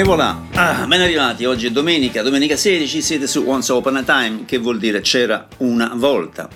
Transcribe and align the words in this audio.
E 0.00 0.02
voilà, 0.02 0.46
ah, 0.54 0.86
ben 0.86 1.02
arrivati, 1.02 1.44
oggi 1.44 1.66
è 1.66 1.70
domenica, 1.70 2.22
domenica 2.22 2.56
16, 2.56 3.02
siete 3.02 3.26
su 3.26 3.44
Once 3.46 3.70
Upon 3.70 3.96
a 3.96 4.02
Time, 4.02 4.46
che 4.46 4.56
vuol 4.56 4.78
dire 4.78 5.02
c'era 5.02 5.46
una 5.58 5.92
volta. 5.94 6.48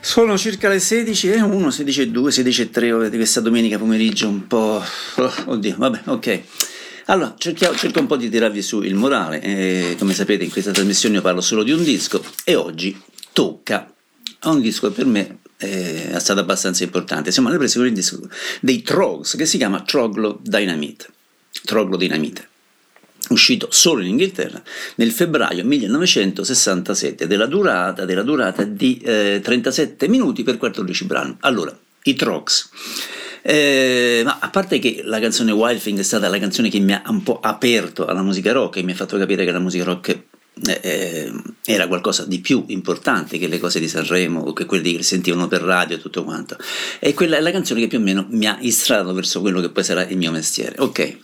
Sono 0.00 0.36
circa 0.36 0.68
le 0.68 0.80
16 0.80 1.30
e 1.30 1.40
1, 1.40 1.70
16 1.70 2.00
e 2.00 2.08
2, 2.08 2.32
16 2.32 2.62
e 2.62 2.70
3 2.70 3.10
di 3.10 3.16
questa 3.16 3.40
domenica 3.40 3.78
pomeriggio 3.78 4.26
un 4.26 4.48
po'... 4.48 4.82
Oh, 5.18 5.32
oddio, 5.44 5.76
vabbè, 5.78 6.00
ok. 6.06 6.40
Allora, 7.04 7.32
cerco 7.38 8.00
un 8.00 8.06
po' 8.08 8.16
di 8.16 8.28
tirarvi 8.28 8.60
su 8.60 8.82
il 8.82 8.96
morale, 8.96 9.40
eh, 9.40 9.94
come 9.96 10.12
sapete 10.12 10.42
in 10.42 10.50
questa 10.50 10.72
trasmissione 10.72 11.14
io 11.14 11.22
parlo 11.22 11.40
solo 11.40 11.62
di 11.62 11.70
un 11.70 11.84
disco 11.84 12.20
e 12.42 12.56
oggi 12.56 13.00
tocca 13.32 13.88
a 14.40 14.50
un 14.50 14.60
disco 14.60 14.88
che 14.88 14.94
per 14.94 15.06
me 15.06 15.38
eh, 15.58 16.10
è 16.10 16.18
stato 16.18 16.40
abbastanza 16.40 16.82
importante. 16.82 17.30
Siamo 17.30 17.50
alle 17.50 17.58
prese 17.58 17.78
con 17.78 17.86
il 17.86 17.94
disco 17.94 18.18
dei 18.60 18.82
Trogs 18.82 19.36
che 19.36 19.46
si 19.46 19.58
chiama 19.58 19.80
Troglo 19.82 20.40
Dynamite. 20.42 21.06
Troglodinamite 21.64 22.47
uscito 23.28 23.68
solo 23.70 24.02
in 24.02 24.08
Inghilterra 24.08 24.62
nel 24.96 25.10
febbraio 25.10 25.64
1967 25.64 27.26
della 27.26 27.46
durata, 27.46 28.04
della 28.04 28.22
durata 28.22 28.64
di 28.64 28.98
eh, 28.98 29.40
37 29.42 30.08
minuti 30.08 30.42
per 30.42 30.56
14 30.56 31.04
brani. 31.04 31.36
Allora, 31.40 31.76
i 32.04 32.14
Trogs. 32.14 32.70
Eh, 33.42 34.22
ma 34.24 34.38
a 34.40 34.50
parte 34.50 34.78
che 34.78 35.00
la 35.04 35.20
canzone 35.20 35.52
Wildfing 35.52 35.98
è 35.98 36.02
stata 36.02 36.28
la 36.28 36.38
canzone 36.38 36.68
che 36.68 36.80
mi 36.80 36.92
ha 36.92 37.02
un 37.06 37.22
po' 37.22 37.40
aperto 37.40 38.06
alla 38.06 38.22
musica 38.22 38.52
rock 38.52 38.76
e 38.76 38.82
mi 38.82 38.92
ha 38.92 38.96
fatto 38.96 39.16
capire 39.16 39.44
che 39.44 39.52
la 39.52 39.60
musica 39.60 39.84
rock 39.84 40.08
eh, 40.66 40.80
eh 40.82 41.32
era 41.64 41.86
qualcosa 41.86 42.24
di 42.24 42.40
più 42.40 42.64
importante 42.68 43.38
che 43.38 43.46
le 43.46 43.58
cose 43.58 43.78
di 43.78 43.88
Sanremo 43.88 44.40
o 44.40 44.52
che 44.54 44.64
quelle 44.64 44.92
che 44.92 45.02
sentivano 45.02 45.48
per 45.48 45.60
radio 45.60 45.96
e 45.96 46.00
tutto 46.00 46.24
quanto. 46.24 46.56
E 46.98 47.14
quella 47.14 47.36
è 47.36 47.40
la 47.40 47.50
canzone 47.50 47.80
che 47.80 47.88
più 47.88 47.98
o 47.98 48.00
meno 48.00 48.26
mi 48.30 48.46
ha 48.46 48.56
istrato 48.60 49.12
verso 49.12 49.40
quello 49.40 49.60
che 49.60 49.68
poi 49.68 49.84
sarà 49.84 50.06
il 50.06 50.16
mio 50.16 50.30
mestiere. 50.30 50.76
Ok, 50.78 51.16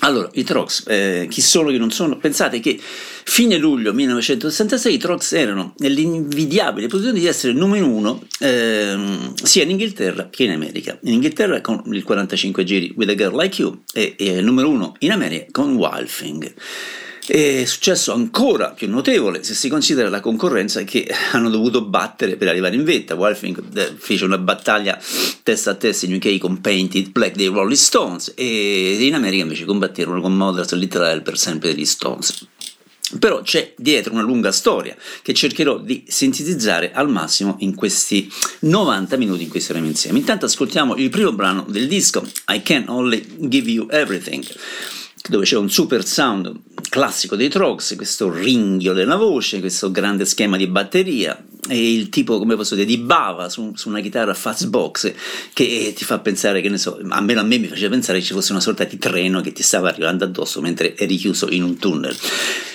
allora, 0.00 0.30
i 0.34 0.44
Trox, 0.44 0.84
eh, 0.86 1.26
chi 1.28 1.40
sono, 1.40 1.70
chi 1.70 1.78
non 1.78 1.90
sono? 1.90 2.18
Pensate 2.18 2.60
che 2.60 2.78
fine 2.80 3.56
luglio 3.56 3.92
1966 3.92 4.94
i 4.94 4.98
Trox 4.98 5.32
erano 5.32 5.74
nell'invidiabile 5.78 6.86
posizione 6.86 7.18
di 7.18 7.26
essere 7.26 7.52
numero 7.52 7.88
uno 7.88 8.22
eh, 8.38 8.96
sia 9.42 9.64
in 9.64 9.70
Inghilterra 9.70 10.28
che 10.30 10.44
in 10.44 10.50
America. 10.50 10.98
In 11.02 11.14
Inghilterra 11.14 11.60
con 11.60 11.82
il 11.86 12.04
45 12.04 12.64
giri 12.64 12.92
With 12.96 13.10
a 13.10 13.14
Girl 13.14 13.36
Like 13.36 13.60
You 13.60 13.82
e, 13.92 14.14
e 14.16 14.40
numero 14.40 14.68
uno 14.68 14.94
in 15.00 15.10
America 15.10 15.46
con 15.50 15.74
Wild. 15.74 16.54
È 17.30 17.66
successo 17.66 18.14
ancora 18.14 18.70
più 18.70 18.88
notevole 18.88 19.44
se 19.44 19.52
si 19.52 19.68
considera 19.68 20.08
la 20.08 20.20
concorrenza 20.20 20.82
che 20.84 21.06
hanno 21.32 21.50
dovuto 21.50 21.84
battere 21.84 22.36
per 22.36 22.48
arrivare 22.48 22.74
in 22.74 22.84
vetta. 22.84 23.16
Wolfing 23.16 23.76
eh, 23.76 23.92
fece 23.98 24.24
una 24.24 24.38
battaglia 24.38 24.98
testa 25.42 25.72
a 25.72 25.74
testa 25.74 26.06
in 26.06 26.14
UK 26.14 26.38
con 26.38 26.62
Painted 26.62 27.10
Black 27.10 27.36
dei 27.36 27.48
Rolling 27.48 27.76
Stones 27.76 28.32
e 28.34 28.96
in 28.98 29.12
America 29.12 29.42
invece 29.42 29.66
combatterono 29.66 30.22
con 30.22 30.34
Mothers 30.34 30.72
Literal 30.72 31.20
per 31.20 31.36
sempre 31.36 31.74
degli 31.74 31.84
Stones. 31.84 32.46
Però 33.18 33.42
c'è 33.42 33.74
dietro 33.76 34.14
una 34.14 34.22
lunga 34.22 34.50
storia 34.50 34.96
che 35.20 35.34
cercherò 35.34 35.80
di 35.80 36.04
sintetizzare 36.08 36.92
al 36.92 37.10
massimo 37.10 37.56
in 37.58 37.74
questi 37.74 38.32
90 38.60 39.18
minuti 39.18 39.42
in 39.42 39.50
cui 39.50 39.60
saremo 39.60 39.84
insieme. 39.84 40.18
Intanto 40.18 40.46
ascoltiamo 40.46 40.96
il 40.96 41.10
primo 41.10 41.32
brano 41.32 41.66
del 41.68 41.88
disco, 41.88 42.26
I 42.48 42.62
Can 42.62 42.84
Only 42.88 43.22
Give 43.36 43.70
You 43.70 43.86
Everything 43.90 44.46
dove 45.28 45.44
c'è 45.44 45.56
un 45.56 45.70
super 45.70 46.04
sound 46.04 46.52
classico 46.88 47.36
dei 47.36 47.48
Trogs, 47.48 47.94
questo 47.96 48.32
ringhio 48.32 48.92
della 48.92 49.16
voce, 49.16 49.60
questo 49.60 49.90
grande 49.90 50.24
schema 50.24 50.56
di 50.56 50.66
batteria 50.66 51.40
e 51.68 51.92
il 51.92 52.08
tipo, 52.08 52.38
come 52.38 52.56
posso 52.56 52.74
dire, 52.74 52.86
di 52.86 52.96
bava 52.96 53.50
su, 53.50 53.72
su 53.74 53.90
una 53.90 54.00
chitarra 54.00 54.32
Fastbox 54.32 55.12
che 55.52 55.92
ti 55.94 56.04
fa 56.04 56.18
pensare, 56.18 56.62
che 56.62 56.70
ne 56.70 56.78
so, 56.78 56.98
almeno 57.10 57.40
a 57.40 57.42
me 57.42 57.58
mi 57.58 57.66
faceva 57.66 57.90
pensare 57.90 58.18
che 58.18 58.24
ci 58.24 58.32
fosse 58.32 58.52
una 58.52 58.60
sorta 58.60 58.84
di 58.84 58.96
treno 58.96 59.42
che 59.42 59.52
ti 59.52 59.62
stava 59.62 59.88
arrivando 59.88 60.24
addosso 60.24 60.62
mentre 60.62 60.96
eri 60.96 61.16
chiuso 61.16 61.50
in 61.50 61.62
un 61.62 61.76
tunnel. 61.76 62.16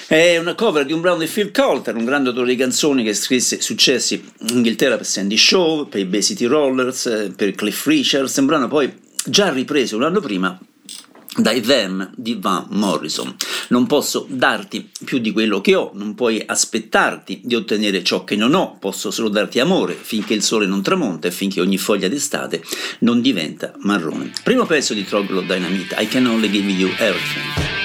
È 0.06 0.38
una 0.38 0.54
cover 0.54 0.86
di 0.86 0.94
un 0.94 1.02
brano 1.02 1.18
di 1.18 1.26
Phil 1.26 1.50
Coulter, 1.52 1.96
un 1.96 2.06
grande 2.06 2.30
autore 2.30 2.50
di 2.50 2.56
canzoni 2.56 3.04
che 3.04 3.16
scrisse 3.16 3.62
successi 3.62 4.24
in 4.42 4.58
Inghilterra 4.58 4.98
per 4.98 5.08
Sandy 5.08 5.38
Shaw, 5.38 5.88
per 5.88 6.02
i 6.02 6.06
Bay 6.06 6.22
City 6.22 6.46
Rollers, 6.46 7.32
per 7.36 7.56
Cliff 7.56 7.86
Richards, 7.88 8.38
un 8.38 8.46
brano 8.46 8.68
poi 8.68 8.94
già 9.26 9.50
ripreso 9.50 9.96
un 9.96 10.04
anno 10.04 10.20
prima 10.20 10.60
dai 11.38 11.62
Them 11.62 12.12
di 12.16 12.38
Van 12.40 12.66
Morrison. 12.70 13.36
Non 13.70 13.88
posso 13.88 14.26
darti 14.30 14.90
più 15.04 15.20
di 15.20 15.32
quello 15.32 15.62
che 15.62 15.76
ho, 15.76 15.92
non 15.94 16.16
puoi 16.16 16.42
aspettarti 16.46 17.42
di 17.44 17.56
ottenere 17.56 18.04
ciò 18.04 18.24
che 18.24 18.36
non 18.36 18.54
ho, 18.54 18.78
posso 18.80 19.12
solo 19.12 19.30
darti 19.30 19.60
amore 19.60 19.98
finché 20.00 20.34
il 20.34 20.44
sole 20.44 20.66
non 20.66 20.82
tramonta 20.82 21.28
e 21.28 21.32
finché 21.32 21.62
ogni 21.62 21.78
foglia 21.78 22.08
d'estate 22.08 22.64
non 23.00 23.22
diventa 23.22 23.74
marrone. 23.80 24.32
Primo 24.44 24.66
pezzo 24.66 24.94
di 24.94 25.06
Troglodyte 25.06 25.54
Dynamite, 25.54 25.96
I 26.00 26.08
can 26.08 26.26
only 26.26 26.50
give 26.50 26.70
you 26.70 26.90
everything. 26.98 27.83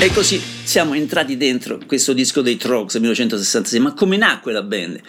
E 0.00 0.12
così 0.12 0.40
siamo 0.62 0.94
entrati 0.94 1.36
dentro 1.36 1.80
questo 1.84 2.12
disco 2.12 2.40
dei 2.40 2.56
Trogs 2.56 2.94
1966. 2.94 3.80
Ma 3.80 3.94
come 3.94 4.16
nacque 4.16 4.52
la 4.52 4.62
band? 4.62 5.00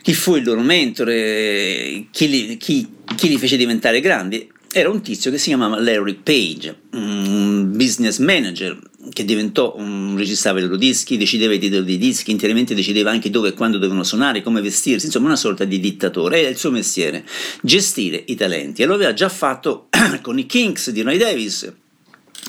Chi 0.00 0.14
fu 0.14 0.36
il 0.36 0.44
loro 0.44 0.60
mentore? 0.60 2.06
Chi 2.12 2.28
li, 2.28 2.56
chi, 2.56 2.88
chi 3.16 3.26
li 3.26 3.36
fece 3.36 3.56
diventare 3.56 3.98
grandi? 3.98 4.48
Era 4.70 4.90
un 4.90 5.02
tizio 5.02 5.32
che 5.32 5.38
si 5.38 5.48
chiamava 5.48 5.80
Larry 5.80 6.20
Page, 6.22 6.82
un 6.92 7.72
business 7.74 8.18
manager 8.18 8.78
che 9.10 9.24
diventò 9.24 9.74
un 9.76 10.14
registrava 10.16 10.60
i 10.60 10.62
loro 10.62 10.76
dischi, 10.76 11.16
decideva 11.16 11.54
i 11.54 11.58
titoli 11.58 11.84
dei 11.84 11.98
dischi, 11.98 12.30
interamente 12.30 12.76
decideva 12.76 13.10
anche 13.10 13.28
dove 13.28 13.48
e 13.48 13.54
quando 13.54 13.76
dovevano 13.76 14.04
suonare, 14.04 14.40
come 14.40 14.60
vestirsi, 14.60 15.06
insomma 15.06 15.26
una 15.26 15.36
sorta 15.36 15.64
di 15.64 15.80
dittatore. 15.80 16.38
Era 16.38 16.48
il 16.48 16.56
suo 16.56 16.70
mestiere, 16.70 17.24
gestire 17.60 18.22
i 18.26 18.36
talenti. 18.36 18.82
E 18.82 18.86
lo 18.86 18.94
aveva 18.94 19.12
già 19.14 19.28
fatto 19.28 19.88
con 20.22 20.38
i 20.38 20.46
Kings 20.46 20.90
di 20.90 21.02
Ray 21.02 21.18
Davis, 21.18 21.70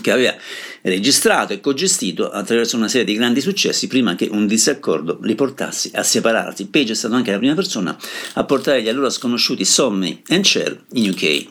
che 0.01 0.11
aveva 0.11 0.35
registrato 0.81 1.53
e 1.53 1.59
cogestito 1.59 2.29
attraverso 2.29 2.75
una 2.75 2.87
serie 2.87 3.05
di 3.05 3.13
grandi 3.13 3.41
successi 3.41 3.87
prima 3.87 4.15
che 4.15 4.27
un 4.31 4.47
disaccordo 4.47 5.19
li 5.21 5.35
portasse 5.35 5.91
a 5.93 6.03
separarsi. 6.03 6.67
Page 6.67 6.93
è 6.93 6.95
stato 6.95 7.15
anche 7.15 7.31
la 7.31 7.37
prima 7.37 7.53
persona 7.53 7.97
a 8.33 8.43
portare 8.43 8.81
gli 8.81 8.89
allora 8.89 9.09
sconosciuti 9.09 9.65
Sommy 9.65 10.21
e 10.27 10.39
Cher 10.41 10.83
in 10.93 11.09
UK. 11.09 11.45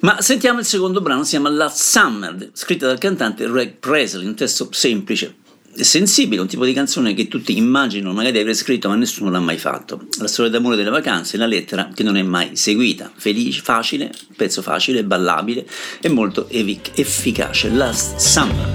Ma 0.00 0.20
sentiamo 0.20 0.60
il 0.60 0.64
secondo 0.64 1.00
brano, 1.00 1.24
si 1.24 1.30
chiama 1.30 1.48
Last 1.48 1.82
Summer, 1.82 2.50
scritta 2.52 2.86
dal 2.86 2.98
cantante 2.98 3.50
Greg 3.50 3.78
Presley, 3.78 4.26
un 4.26 4.36
testo 4.36 4.68
semplice, 4.70 5.34
sensibile, 5.84 6.40
un 6.40 6.46
tipo 6.46 6.64
di 6.64 6.72
canzone 6.72 7.14
che 7.14 7.28
tutti 7.28 7.56
immaginano 7.56 8.12
magari 8.12 8.32
di 8.32 8.40
aver 8.40 8.54
scritto 8.54 8.88
ma 8.88 8.96
nessuno 8.96 9.30
l'ha 9.30 9.40
mai 9.40 9.58
fatto. 9.58 10.06
La 10.18 10.28
storia 10.28 10.50
d'amore 10.50 10.76
delle 10.76 10.90
vacanze, 10.90 11.36
la 11.36 11.46
lettera 11.46 11.90
che 11.94 12.02
non 12.02 12.16
è 12.16 12.22
mai 12.22 12.56
seguita, 12.56 13.10
felice, 13.14 13.60
facile, 13.62 14.12
pezzo 14.36 14.62
facile, 14.62 15.04
ballabile 15.04 15.66
e 16.00 16.08
molto 16.08 16.48
evic- 16.48 16.98
efficace. 16.98 17.70
Last 17.70 18.18
Summer. 18.18 18.66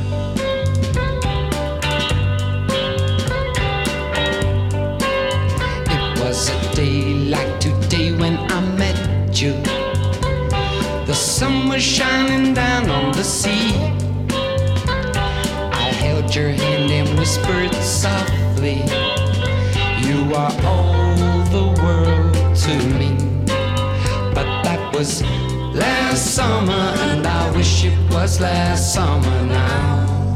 It 5.90 6.20
was 6.20 6.50
a 6.50 6.76
day 6.76 7.30
like 7.30 7.60
today 7.60 8.12
when 8.14 8.38
I 8.50 8.62
met 8.78 9.42
you. 9.42 9.54
The 11.06 11.14
sun 11.14 11.68
was 11.68 11.82
shining 11.82 12.54
down 12.54 12.90
on 12.90 13.12
the 13.12 13.24
sea. 13.24 14.02
held 16.04 16.36
your 16.36 16.50
hand 16.50 16.62
and 16.62 16.73
whispered 17.34 17.74
softly, 17.82 18.84
You 20.06 20.36
are 20.36 20.54
all 20.64 21.44
the 21.50 21.82
world 21.82 22.56
to 22.64 22.76
me. 23.00 23.16
But 24.36 24.64
that 24.64 24.94
was 24.94 25.24
last 25.74 26.36
summer, 26.36 26.84
and 27.10 27.26
I 27.26 27.52
wish 27.56 27.86
it 27.86 27.98
was 28.12 28.40
last 28.40 28.94
summer 28.94 29.46
now. 29.46 30.36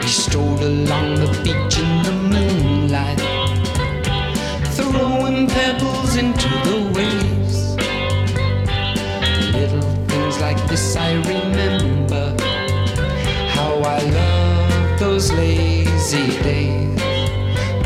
We 0.00 0.06
strolled 0.08 0.62
along 0.62 1.14
the 1.16 1.30
beach 1.44 1.78
in 1.78 2.02
the 2.02 2.16
moonlight, 2.32 3.20
throwing 4.74 5.46
pebbles 5.46 6.16
into 6.16 6.48
the 6.68 6.78
waves. 6.96 7.76
Little 9.52 9.82
things 10.08 10.40
like 10.40 10.58
this 10.68 10.96
I 10.96 11.12
remember 11.14 12.51
those 14.98 15.32
lazy 15.32 16.38
days. 16.42 17.00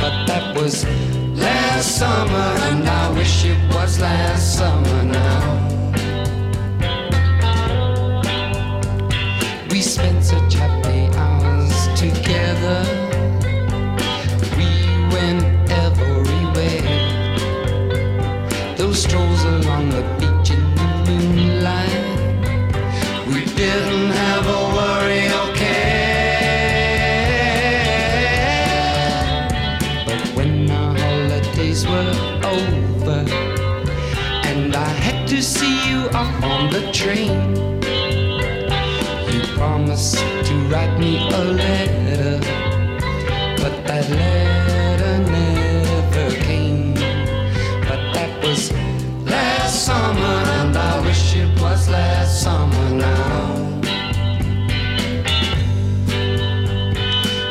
But 0.01 0.27
that 0.27 0.55
was 0.57 0.85
last 1.35 1.99
summer, 1.99 2.49
and 2.69 2.87
I 2.89 3.11
wish 3.13 3.45
it 3.45 3.59
was 3.75 3.99
last 3.99 4.59
summer 4.59 5.03
now. 5.03 5.66
Were 31.85 32.15
over, 32.43 33.27
and 34.49 34.75
I 34.75 34.89
had 35.05 35.29
to 35.29 35.43
see 35.43 35.77
you 35.91 36.07
up 36.23 36.43
on 36.43 36.71
the 36.71 36.91
train. 36.91 37.55
You 39.31 39.41
promised 39.59 40.17
to 40.17 40.55
write 40.71 40.99
me 40.99 41.19
a 41.19 41.45
letter, 41.45 42.41
but 43.61 43.75
that 43.89 44.09
letter 44.09 45.19
never 45.31 46.31
came. 46.45 46.95
But 47.89 48.01
that 48.15 48.43
was 48.43 48.73
last 49.27 49.85
summer, 49.85 50.37
and 50.61 50.75
I 50.75 51.01
wish 51.05 51.37
it 51.37 51.61
was 51.61 51.91
last 51.91 52.43
summer 52.43 52.89
now. 52.91 53.81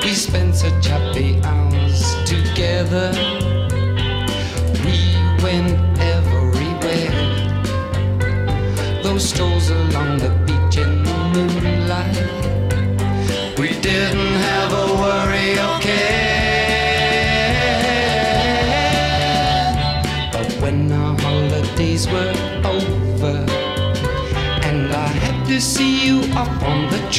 We 0.02 0.14
spent 0.14 0.56
such 0.56 0.88
happy 0.88 1.40
hours 1.44 2.16
together 2.26 3.25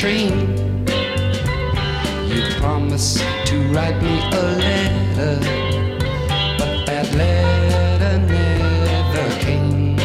train, 0.07 0.39
you 2.31 2.43
promised 2.61 3.19
to 3.49 3.57
write 3.73 4.01
me 4.01 4.17
a 4.41 4.43
letter. 4.63 5.35
But 6.59 6.87
that 6.87 7.07
letter 7.21 8.19
never 8.19 9.27
came. 9.45 9.97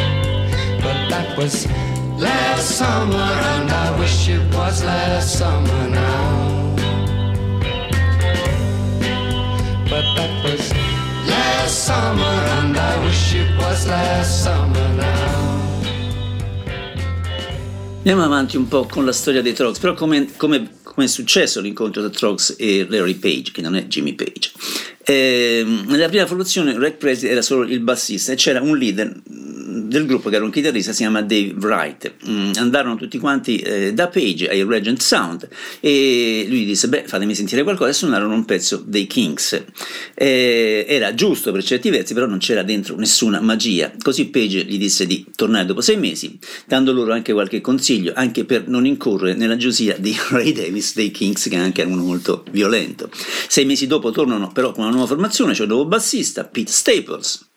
But 0.84 0.98
that 1.12 1.38
was 1.38 1.68
last 2.18 2.66
summer, 2.80 3.28
and 3.52 3.70
I 3.70 3.96
wish 4.00 4.28
it 4.28 4.44
was 4.52 4.82
last 4.82 5.38
summer 5.38 5.82
now. 5.88 6.74
But 9.90 10.06
that 10.16 10.34
was 10.42 10.62
last 11.30 11.74
summer, 11.88 12.36
and 12.56 12.76
I 12.76 13.04
wish 13.04 13.34
it 13.36 13.50
was 13.56 13.86
last 13.86 14.42
summer 14.42 14.88
now. 14.96 15.11
Andiamo 18.04 18.24
avanti 18.24 18.56
un 18.56 18.66
po' 18.66 18.84
con 18.86 19.04
la 19.04 19.12
storia 19.12 19.42
dei 19.42 19.52
Trogs, 19.52 19.78
però 19.78 19.94
come, 19.94 20.26
come, 20.36 20.70
come 20.82 21.06
è 21.06 21.08
successo 21.08 21.60
l'incontro 21.60 22.00
tra 22.00 22.10
Trogs 22.10 22.56
e 22.58 22.84
Larry 22.88 23.14
Page, 23.14 23.52
che 23.52 23.60
non 23.60 23.76
è 23.76 23.84
Jimmy 23.84 24.14
Page. 24.14 24.50
Eh, 25.04 25.64
nella 25.86 26.08
prima 26.08 26.26
formazione 26.26 26.76
Rick 26.76 26.96
Presley 26.96 27.30
era 27.30 27.42
solo 27.42 27.62
il 27.62 27.78
bassista 27.78 28.32
e 28.32 28.34
c'era 28.34 28.60
un 28.60 28.76
leader 28.76 29.22
del 29.92 30.06
gruppo 30.06 30.30
che 30.30 30.36
era 30.36 30.44
un 30.44 30.50
chitarrista, 30.50 30.92
si 30.92 31.02
chiama 31.02 31.22
Dave 31.22 31.54
Wright. 31.58 32.14
Mm, 32.28 32.52
andarono 32.56 32.96
tutti 32.96 33.18
quanti 33.18 33.58
eh, 33.58 33.92
da 33.92 34.08
Page 34.08 34.48
ai 34.48 34.64
Regent 34.64 35.00
Sound 35.00 35.48
e 35.78 36.46
lui 36.48 36.64
disse: 36.64 36.88
Beh, 36.88 37.04
fatemi 37.06 37.34
sentire 37.34 37.62
qualcosa 37.62 37.90
e 37.90 37.92
suonarono 37.92 38.34
un 38.34 38.44
pezzo 38.44 38.82
dei 38.84 39.06
Kings. 39.06 39.62
Eh, 40.14 40.84
era 40.88 41.14
giusto 41.14 41.52
per 41.52 41.62
certi 41.62 41.90
versi, 41.90 42.14
però 42.14 42.26
non 42.26 42.38
c'era 42.38 42.62
dentro 42.62 42.96
nessuna 42.96 43.40
magia. 43.40 43.92
Così 44.02 44.26
Page 44.26 44.64
gli 44.64 44.78
disse 44.78 45.06
di 45.06 45.26
tornare 45.36 45.66
dopo 45.66 45.80
sei 45.80 45.98
mesi, 45.98 46.38
dando 46.66 46.92
loro 46.92 47.12
anche 47.12 47.32
qualche 47.32 47.60
consiglio, 47.60 48.12
anche 48.16 48.44
per 48.44 48.66
non 48.68 48.86
incorrere 48.86 49.34
nella 49.34 49.56
gelosia 49.56 49.96
di 49.98 50.16
Ray 50.30 50.52
Davis 50.52 50.94
dei 50.94 51.10
Kings, 51.10 51.48
che 51.48 51.56
anche 51.56 51.82
era 51.82 51.90
uno 51.90 52.02
molto 52.02 52.44
violento. 52.50 53.10
Sei 53.46 53.66
mesi 53.66 53.86
dopo 53.86 54.10
tornano 54.10 54.50
però 54.52 54.72
con 54.72 54.84
una 54.84 54.92
nuova 54.92 55.06
formazione, 55.06 55.54
cioè 55.54 55.66
un 55.66 55.72
nuovo 55.72 55.88
bassista, 55.88 56.44
Pete 56.44 56.72
Staples 56.72 57.50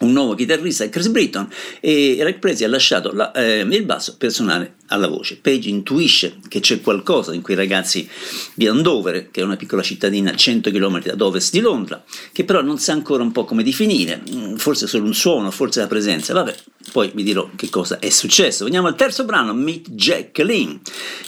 un 0.00 0.12
nuovo 0.12 0.34
chitarrista 0.34 0.88
Chris 0.88 1.08
Britton 1.08 1.48
e 1.80 2.16
Eric 2.16 2.38
Prezi 2.38 2.64
ha 2.64 2.68
lasciato 2.68 3.12
la, 3.12 3.32
eh, 3.32 3.60
il 3.60 3.84
basso 3.84 4.16
per 4.16 4.30
suonare 4.30 4.74
alla 4.86 5.08
voce. 5.08 5.36
Page 5.36 5.68
intuisce 5.68 6.38
che 6.48 6.60
c'è 6.60 6.80
qualcosa 6.80 7.32
in 7.34 7.42
quei 7.42 7.56
ragazzi 7.56 8.08
di 8.54 8.66
Andover, 8.66 9.30
che 9.30 9.40
è 9.40 9.44
una 9.44 9.56
piccola 9.56 9.82
cittadina 9.82 10.32
a 10.32 10.34
100 10.34 10.70
km 10.70 11.02
ad 11.10 11.20
ovest 11.20 11.52
di 11.52 11.60
Londra, 11.60 12.02
che 12.32 12.44
però 12.44 12.62
non 12.62 12.78
sa 12.78 12.92
ancora 12.92 13.22
un 13.22 13.32
po' 13.32 13.44
come 13.44 13.62
definire, 13.62 14.22
mm, 14.28 14.56
forse 14.56 14.86
solo 14.86 15.04
un 15.04 15.14
suono, 15.14 15.50
forse 15.50 15.80
la 15.80 15.86
presenza, 15.86 16.32
vabbè, 16.32 16.54
poi 16.92 17.10
vi 17.14 17.22
dirò 17.22 17.50
che 17.54 17.68
cosa 17.68 17.98
è 17.98 18.10
successo. 18.10 18.64
Veniamo 18.64 18.88
al 18.88 18.96
terzo 18.96 19.24
brano, 19.24 19.52
Meet 19.54 19.90
Jacqueline, 19.90 20.80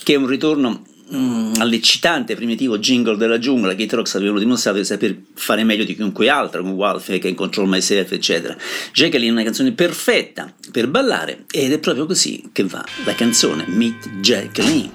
che 0.03 0.15
è 0.15 0.17
un 0.17 0.27
ritorno 0.27 0.85
mm, 1.15 1.55
all'eccitante 1.59 2.35
primitivo 2.35 2.79
jingle 2.79 3.17
della 3.17 3.39
giungla 3.39 3.75
che 3.75 3.83
i 3.83 3.87
Trox 3.87 4.15
avevano 4.15 4.39
dimostrato 4.39 4.79
di 4.79 4.85
saper 4.85 5.17
fare 5.35 5.65
meglio 5.65 5.85
di 5.85 5.95
chiunque 5.95 6.29
altro, 6.29 6.63
con 6.63 6.73
Wolf, 6.73 7.19
che 7.19 7.29
in 7.29 7.35
Control 7.35 7.69
Myself, 7.69 8.13
eccetera. 8.13 8.57
Jacqueline 8.93 9.31
è 9.31 9.35
una 9.35 9.45
canzone 9.45 9.73
perfetta 9.73 10.53
per 10.71 10.89
ballare 10.89 11.45
ed 11.51 11.73
è 11.73 11.79
proprio 11.79 12.07
così 12.07 12.51
che 12.53 12.65
va 12.65 12.85
la 13.05 13.15
canzone 13.15 13.65
Meet. 13.69 14.11
Meet 14.23 14.91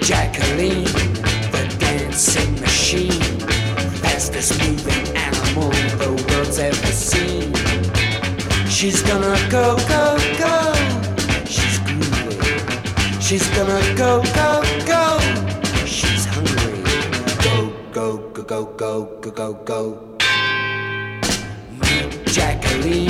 Jacqueline, 0.00 0.84
the 1.50 1.76
dancing 1.78 2.60
machine, 2.60 3.10
fastest 4.02 4.58
moving 4.62 5.16
animal 5.16 5.70
the 5.98 6.10
world's 6.28 6.58
ever 6.58 6.92
seen. 6.92 7.52
She's 8.68 9.02
gonna 9.02 9.38
go, 9.50 9.76
go, 9.88 9.88
go. 9.88 10.03
She's 13.34 13.50
gonna 13.50 13.82
go, 13.96 14.22
go, 14.32 14.62
go. 14.86 15.18
She's 15.84 16.24
hungry. 16.24 16.78
Go, 17.42 17.74
go, 17.90 18.18
go, 18.30 18.44
go, 18.44 18.64
go, 18.64 19.04
go, 19.20 19.30
go, 19.32 19.54
go. 19.64 20.18
Meet 21.80 22.26
Jacqueline, 22.26 23.08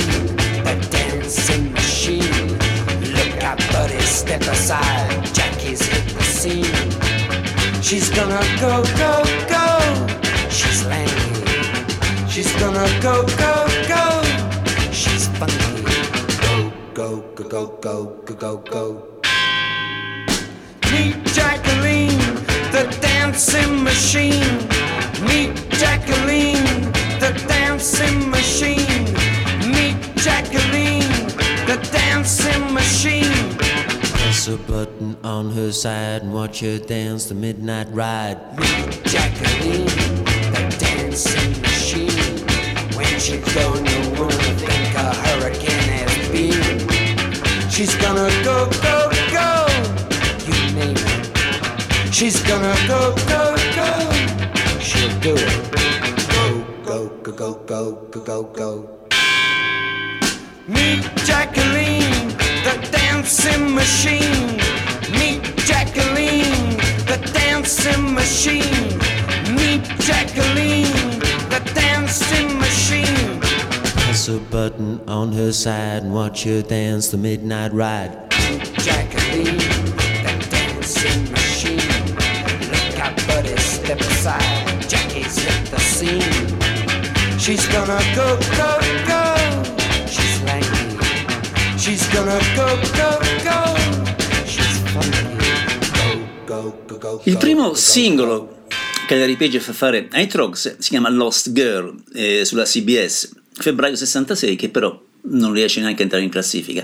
the 0.65 0.87
dancing 0.89 1.71
machine. 1.73 2.57
Look 3.13 3.43
out, 3.43 3.59
buddy, 3.71 3.99
step 3.99 4.41
aside. 4.41 5.25
Jackie's 5.31 5.85
hit 5.85 6.17
the 6.17 6.23
scene. 6.23 7.83
She's 7.83 8.09
gonna 8.09 8.41
go, 8.59 8.81
go, 8.97 9.21
go. 9.47 9.67
She's 10.49 10.83
lanky. 10.87 11.45
She's 12.27 12.51
gonna 12.53 12.89
go, 12.99 13.27
go, 13.37 13.67
go. 13.87 14.23
She's 14.91 15.27
funky. 15.37 15.85
Go, 16.95 17.21
go, 17.35 17.45
go, 17.45 17.67
go, 17.79 18.05
go, 18.25 18.33
go, 18.33 18.57
go, 18.57 19.14
dancing 23.35 23.83
machine. 23.83 24.57
Meet 25.27 25.69
Jacqueline, 25.71 26.63
the 27.19 27.33
dancing 27.49 28.29
machine. 28.29 29.03
Meet 29.75 29.97
Jacqueline, 30.15 31.11
the 31.67 31.77
dancing 31.91 32.73
machine. 32.73 33.57
Press 33.57 34.47
a 34.47 34.55
button 34.55 35.17
on 35.25 35.51
her 35.51 35.73
side 35.73 36.21
and 36.21 36.33
watch 36.33 36.61
her 36.61 36.79
dance 36.79 37.25
the 37.25 37.35
midnight 37.35 37.87
ride. 37.91 38.39
Meet 38.57 39.03
Jacqueline, 39.03 39.85
the 40.53 40.77
dancing 40.79 41.61
machine. 41.61 42.39
When 42.95 43.19
she 43.19 43.39
go, 43.53 43.75
you 43.75 43.99
won't 44.17 44.33
think 44.63 44.95
a 44.95 45.13
hurricane 45.13 46.07
has 46.07 46.29
been. 46.29 47.69
She's 47.69 47.95
gonna 47.95 48.29
go, 48.45 48.69
go, 48.81 49.09
go. 49.09 49.14
She's 52.15 52.41
gonna 52.43 52.73
go, 52.87 53.13
go, 53.27 53.57
go. 53.75 53.89
She'll 54.79 55.19
do 55.19 55.35
it. 55.35 55.71
Go, 56.31 56.63
go, 56.85 57.09
go, 57.21 57.33
go, 57.33 57.53
go, 57.53 57.91
go, 58.09 58.21
go, 58.21 58.43
go. 58.43 58.89
Meet 60.65 61.03
Jacqueline, 61.25 62.29
the 62.63 62.87
dancing 62.89 63.75
machine. 63.75 64.47
Meet 65.19 65.43
Jacqueline, 65.67 66.77
the 67.03 67.19
dancing 67.33 68.13
machine. 68.13 68.87
Meet 69.53 69.83
Jacqueline, 69.99 71.19
the 71.49 71.59
dancing 71.75 72.57
machine. 72.57 73.41
Press 73.41 74.29
a 74.29 74.39
button 74.39 75.01
on 75.09 75.33
her 75.33 75.51
side 75.51 76.03
and 76.03 76.13
watch 76.13 76.45
her 76.45 76.61
dance 76.61 77.09
the 77.09 77.17
midnight 77.17 77.73
ride. 77.73 78.31
Jacqueline, 78.85 79.59
She's 87.45 87.67
gonna 87.67 88.01
go, 88.15 88.39
go, 88.57 88.79
go. 89.05 89.21
She's 90.07 90.41
lanky. 90.45 91.77
She's 91.77 92.07
gonna 92.11 92.39
go, 92.55 92.65
go, 92.97 93.19
go. 93.43 93.75
She's 94.47 94.79
funky. 94.89 95.37
Go, 96.47 96.73
go, 96.87 96.97
go, 96.97 96.97
go. 96.97 97.21
Il 97.25 97.37
primo 97.37 97.61
go, 97.61 97.69
go, 97.69 97.75
singolo 97.75 98.63
che 99.07 99.15
Larry 99.15 99.35
Page 99.35 99.59
fa 99.59 99.73
fare 99.73 100.07
ai 100.13 100.25
Trogs 100.25 100.77
si 100.79 100.89
chiama 100.89 101.07
Lost 101.09 101.51
Girl 101.51 101.95
eh, 102.15 102.45
sulla 102.45 102.63
CBS, 102.63 103.29
febbraio 103.53 103.95
66, 103.95 104.55
che 104.55 104.69
però 104.69 104.99
non 105.25 105.51
riesce 105.53 105.81
neanche 105.81 105.99
a 105.99 106.03
entrare 106.05 106.23
in 106.23 106.31
classifica. 106.31 106.83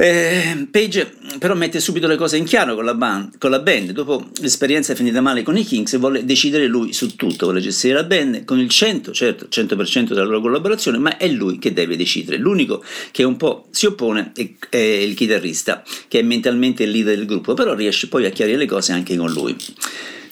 Eh, 0.00 0.68
Page 0.70 1.12
però 1.40 1.56
mette 1.56 1.80
subito 1.80 2.06
le 2.06 2.14
cose 2.14 2.36
in 2.36 2.44
chiaro 2.44 2.76
con 2.76 2.84
la, 2.84 2.94
band, 2.94 3.36
con 3.36 3.50
la 3.50 3.58
band, 3.58 3.90
dopo 3.90 4.28
l'esperienza 4.40 4.94
finita 4.94 5.20
male 5.20 5.42
con 5.42 5.56
i 5.56 5.64
Kings 5.64 5.98
vuole 5.98 6.24
decidere 6.24 6.68
lui 6.68 6.92
su 6.92 7.16
tutto, 7.16 7.46
vuole 7.46 7.60
gestire 7.60 7.94
la 7.94 8.04
band 8.04 8.44
con 8.44 8.60
il 8.60 8.68
100, 8.68 9.12
certo, 9.12 9.46
100% 9.46 10.08
della 10.08 10.22
loro 10.22 10.40
collaborazione, 10.40 10.98
ma 10.98 11.16
è 11.16 11.26
lui 11.26 11.58
che 11.58 11.72
deve 11.72 11.96
decidere. 11.96 12.36
L'unico 12.36 12.84
che 13.10 13.24
un 13.24 13.36
po' 13.36 13.66
si 13.70 13.86
oppone 13.86 14.30
è, 14.36 14.48
è 14.68 14.76
il 14.76 15.14
chitarrista, 15.14 15.82
che 16.06 16.20
è 16.20 16.22
mentalmente 16.22 16.84
il 16.84 16.90
leader 16.90 17.16
del 17.16 17.26
gruppo, 17.26 17.54
però 17.54 17.74
riesce 17.74 18.06
poi 18.06 18.24
a 18.24 18.30
chiarire 18.30 18.58
le 18.58 18.66
cose 18.66 18.92
anche 18.92 19.16
con 19.16 19.32
lui. 19.32 19.56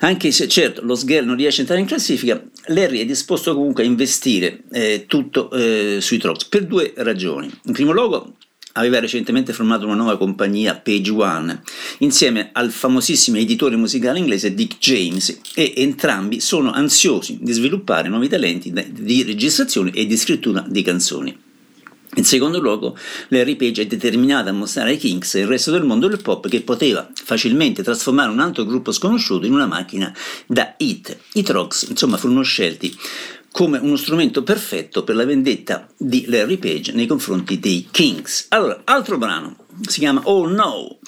Anche 0.01 0.31
se 0.31 0.47
certo 0.47 0.83
lo 0.85 0.95
Sgel 0.95 1.25
non 1.25 1.37
riesce 1.37 1.59
a 1.59 1.61
entrare 1.63 1.81
in 1.81 1.89
classifica, 1.89 2.41
Larry 2.67 3.01
è 3.01 3.05
disposto 3.05 3.55
comunque 3.55 3.83
a 3.83 3.87
investire 3.87 4.61
eh, 4.71 5.07
tutto 5.09 5.51
eh, 5.51 5.99
sui 6.01 6.19
Trogs 6.19 6.45
per 6.45 6.67
due 6.67 6.93
ragioni. 6.97 7.51
In 7.65 7.73
primo 7.73 7.93
luogo 7.93 8.35
aveva 8.77 9.01
recentemente 9.01 9.53
formato 9.53 9.85
una 9.87 9.95
nuova 9.95 10.17
compagnia, 10.17 10.75
Page 10.77 11.11
One, 11.11 11.63
insieme 11.99 12.51
al 12.53 12.71
famosissimo 12.71 13.39
editore 13.39 13.77
musicale 13.77 14.19
inglese 14.19 14.55
Dick 14.55 14.79
James 14.79 15.41
e 15.55 15.73
entrambi 15.77 16.41
sono 16.41 16.71
ansiosi 16.73 17.39
di 17.41 17.53
sviluppare 17.53 18.09
nuovi 18.09 18.29
talenti 18.29 18.73
di 18.73 19.23
registrazione 19.23 19.91
e 19.93 20.07
di 20.07 20.17
scrittura 20.17 20.65
di 20.67 20.83
canzoni. 20.83 21.45
In 22.17 22.25
secondo 22.25 22.61
luogo, 22.61 22.97
Larry 23.29 23.57
Page 23.57 23.83
è 23.83 23.87
determinato 23.87 24.49
a 24.49 24.53
mostrare 24.53 24.91
ai 24.91 24.97
Kings 24.97 25.35
e 25.35 25.41
il 25.41 25.47
resto 25.47 25.71
del 25.71 25.85
mondo 25.85 26.09
del 26.09 26.23
pop 26.23 26.49
che 26.49 26.63
poteva 26.63 27.07
facilmente 27.13 27.83
trasformare 27.83 28.31
un 28.31 28.41
altro 28.41 28.65
gruppo 28.65 28.91
sconosciuto 28.91 29.45
in 29.45 29.53
una 29.53 29.67
macchina 29.67 30.15
da 30.47 30.75
hit. 30.79 31.15
I 31.35 31.43
Trogs, 31.43 31.89
insomma, 31.91 32.17
furono 32.17 32.41
scelti 32.41 32.97
come 33.57 33.79
uno 33.79 33.97
strumento 33.97 34.43
perfetto 34.43 35.03
per 35.03 35.17
la 35.17 35.25
vendetta 35.25 35.89
di 35.97 36.27
Larry 36.29 36.59
Page 36.59 36.93
nei 36.93 37.07
confronti 37.07 37.59
dei 37.59 37.89
Kings. 37.91 38.49
Allora, 38.51 38.83
altro 38.85 39.17
brano 39.17 39.57
si 39.81 40.01
chiama 40.01 40.21
Oh 40.25 40.47
No, 40.47 40.99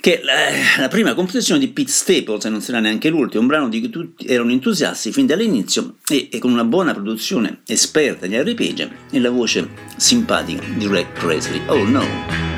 che 0.00 0.18
è 0.18 0.24
la, 0.24 0.80
la 0.80 0.88
prima 0.88 1.14
composizione 1.14 1.60
di 1.60 1.68
Pete 1.68 1.92
Staples, 1.92 2.44
e 2.44 2.48
non 2.48 2.60
sarà 2.60 2.80
neanche 2.80 3.08
l'ultimo, 3.08 3.42
un 3.42 3.46
brano 3.46 3.68
di 3.68 3.78
cui 3.78 3.90
tutti 3.90 4.26
erano 4.26 4.50
entusiasti 4.50 5.12
fin 5.12 5.26
dall'inizio 5.26 5.98
e, 6.08 6.28
e 6.28 6.40
con 6.40 6.50
una 6.50 6.64
buona 6.64 6.92
produzione 6.92 7.60
esperta 7.68 8.26
di 8.26 8.34
Larry 8.34 8.54
Page 8.54 8.90
e 9.12 9.20
la 9.20 9.30
voce 9.30 9.68
simpatica 9.96 10.64
di 10.76 10.88
Ray 10.88 11.06
Presley. 11.12 11.62
Oh 11.68 11.84
No. 11.84 12.55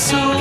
So 0.00 0.39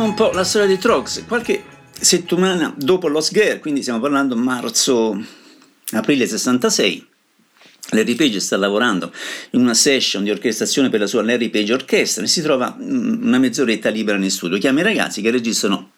Continuiamo 0.00 0.06
un 0.06 0.14
po' 0.14 0.30
la 0.34 0.44
storia 0.44 0.66
di 0.66 0.78
Trox. 0.78 1.26
Qualche 1.26 1.62
settimana 1.90 2.72
dopo 2.74 3.06
Lost 3.06 3.32
Girl, 3.34 3.58
quindi 3.58 3.82
stiamo 3.82 4.00
parlando 4.00 4.34
marzo-aprile 4.34 6.26
66, 6.26 7.06
Larry 7.90 8.14
Page 8.14 8.40
sta 8.40 8.56
lavorando 8.56 9.12
in 9.50 9.60
una 9.60 9.74
session 9.74 10.24
di 10.24 10.30
orchestrazione 10.30 10.88
per 10.88 11.00
la 11.00 11.06
sua 11.06 11.22
Larry 11.22 11.50
Page 11.50 11.74
Orchestra 11.74 12.24
e 12.24 12.28
si 12.28 12.40
trova 12.40 12.74
mm, 12.80 13.26
una 13.26 13.36
mezz'oretta 13.36 13.90
libera 13.90 14.16
in 14.16 14.30
studio. 14.30 14.56
Chiama 14.56 14.80
i 14.80 14.84
ragazzi 14.84 15.20
che 15.20 15.30
registrano 15.30 15.90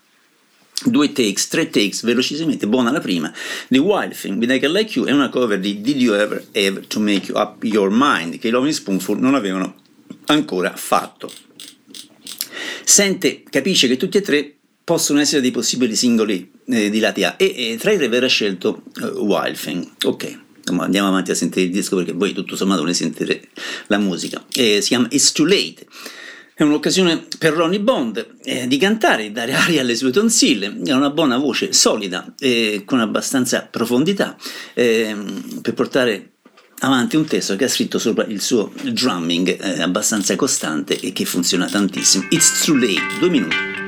due 0.85 1.13
takes, 1.13 1.47
tre 1.47 1.71
takes, 1.71 2.03
velocissimamente, 2.03 2.67
buona 2.67 2.91
la 2.91 2.99
prima, 2.99 3.33
di 3.69 3.79
Wild 3.79 4.17
Thing, 4.17 4.37
With 4.41 4.51
I 4.51 4.59
Can 4.59 4.73
Like 4.73 4.99
You, 4.99 5.07
e 5.07 5.13
una 5.13 5.29
cover 5.29 5.61
di 5.61 5.81
Did 5.81 6.01
You 6.01 6.15
Ever 6.15 6.45
Have 6.57 6.89
To 6.89 6.99
Make 6.99 7.31
You 7.31 7.39
Up 7.39 7.63
Your 7.63 7.91
Mind, 7.93 8.41
che 8.41 8.49
i 8.49 8.51
Loving 8.51 8.73
Spoonful 8.73 9.21
non 9.21 9.37
avevano 9.37 9.77
ancora 10.27 10.75
fatto. 10.75 11.31
Sente, 12.85 13.43
capisce 13.49 13.89
che 13.89 13.97
tutti 13.97 14.19
e 14.19 14.21
tre 14.21 14.57
possono 14.85 15.21
essere 15.21 15.41
dei 15.41 15.51
possibili 15.51 15.95
singoli 15.95 16.51
eh, 16.67 16.91
di 16.91 16.99
lati 16.99 17.25
A 17.25 17.37
e, 17.39 17.55
e 17.73 17.77
tra 17.79 17.93
i 17.93 17.97
tre 17.97 18.09
verrà 18.09 18.27
scelto 18.27 18.83
eh, 19.01 19.07
Wild 19.07 19.57
Thing. 19.57 19.89
Ok, 20.05 20.39
andiamo 20.79 21.09
avanti 21.09 21.31
a 21.31 21.35
sentire 21.35 21.67
il 21.67 21.73
disco 21.73 21.97
perché 21.97 22.15
poi 22.15 22.33
tutto 22.33 22.57
sommato 22.57 22.81
volete 22.81 22.99
sentire 22.99 23.49
la 23.87 23.99
musica. 23.99 24.45
Eh, 24.55 24.81
si 24.81 24.89
chiama 24.89 25.07
It's 25.11 25.33
Too 25.33 25.47
Late. 25.47 25.87
È 26.55 26.65
un'occasione 26.65 27.27
per 27.39 27.55
Ronnie 27.55 27.81
Bond 27.81 28.35
eh, 28.45 28.69
di 28.69 28.77
cantare, 28.77 29.23
di 29.23 29.33
dare 29.33 29.55
aria 29.55 29.81
alle 29.81 29.97
sue 29.97 30.11
tonsille. 30.11 30.67
Ha 30.87 30.97
una 30.97 31.11
buona 31.11 31.39
voce 31.39 31.73
solida 31.73 32.35
e 32.39 32.83
con 32.85 33.01
abbastanza 33.01 33.67
profondità 33.71 34.37
eh, 34.75 35.17
per 35.63 35.75
portare 35.75 36.32
avanti 36.83 37.17
un 37.17 37.27
testo 37.27 37.57
che 37.57 37.65
ha 37.65 37.69
scritto 37.69 37.99
sopra 37.99 38.25
il 38.25 38.41
suo 38.41 38.73
drumming 38.83 39.61
eh, 39.61 39.83
abbastanza 39.83 40.37
costante 40.37 40.99
e 40.99 41.13
che 41.13 41.25
funziona 41.25 41.67
tantissimo. 41.67 42.27
It's 42.31 42.65
Too 42.65 42.77
Late, 42.77 43.19
due 43.19 43.31
minuti. 43.31 43.82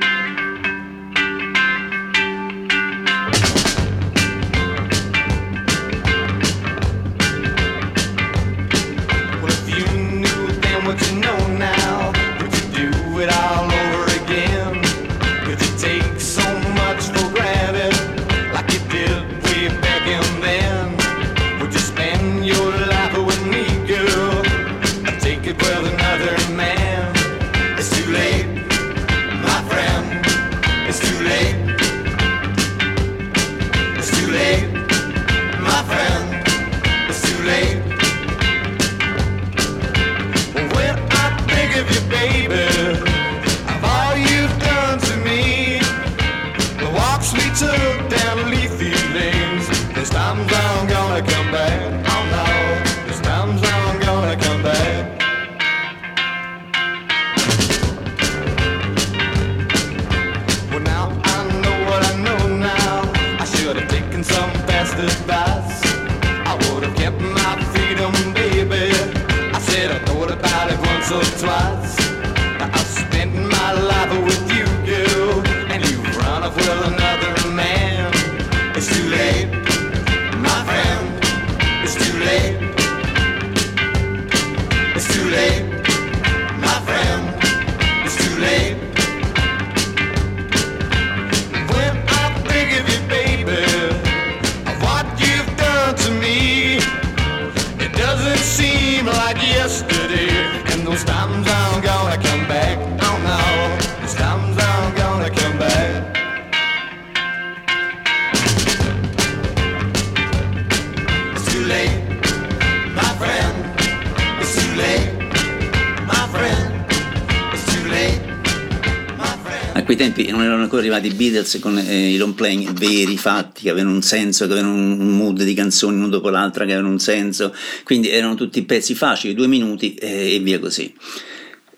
Ancora 120.75 120.81
arrivati 120.81 121.07
i 121.07 121.13
Beatles 121.13 121.59
con 121.59 121.77
eh, 121.77 122.11
i 122.11 122.17
long 122.17 122.33
playing 122.33 122.73
veri, 122.73 123.17
fatti, 123.17 123.63
che 123.63 123.69
avevano 123.69 123.95
un 123.95 124.01
senso, 124.01 124.45
che 124.45 124.53
avevano 124.53 124.73
un 124.73 125.17
mood 125.17 125.43
di 125.43 125.53
canzoni 125.53 125.97
uno 125.97 126.09
dopo 126.09 126.29
l'altra, 126.29 126.65
che 126.65 126.71
avevano 126.71 126.93
un 126.93 126.99
senso, 126.99 127.53
quindi 127.83 128.09
erano 128.09 128.35
tutti 128.35 128.63
pezzi 128.63 128.95
facili, 128.95 129.33
due 129.33 129.47
minuti 129.47 129.95
eh, 129.95 130.35
e 130.35 130.39
via 130.39 130.59
così. 130.59 130.93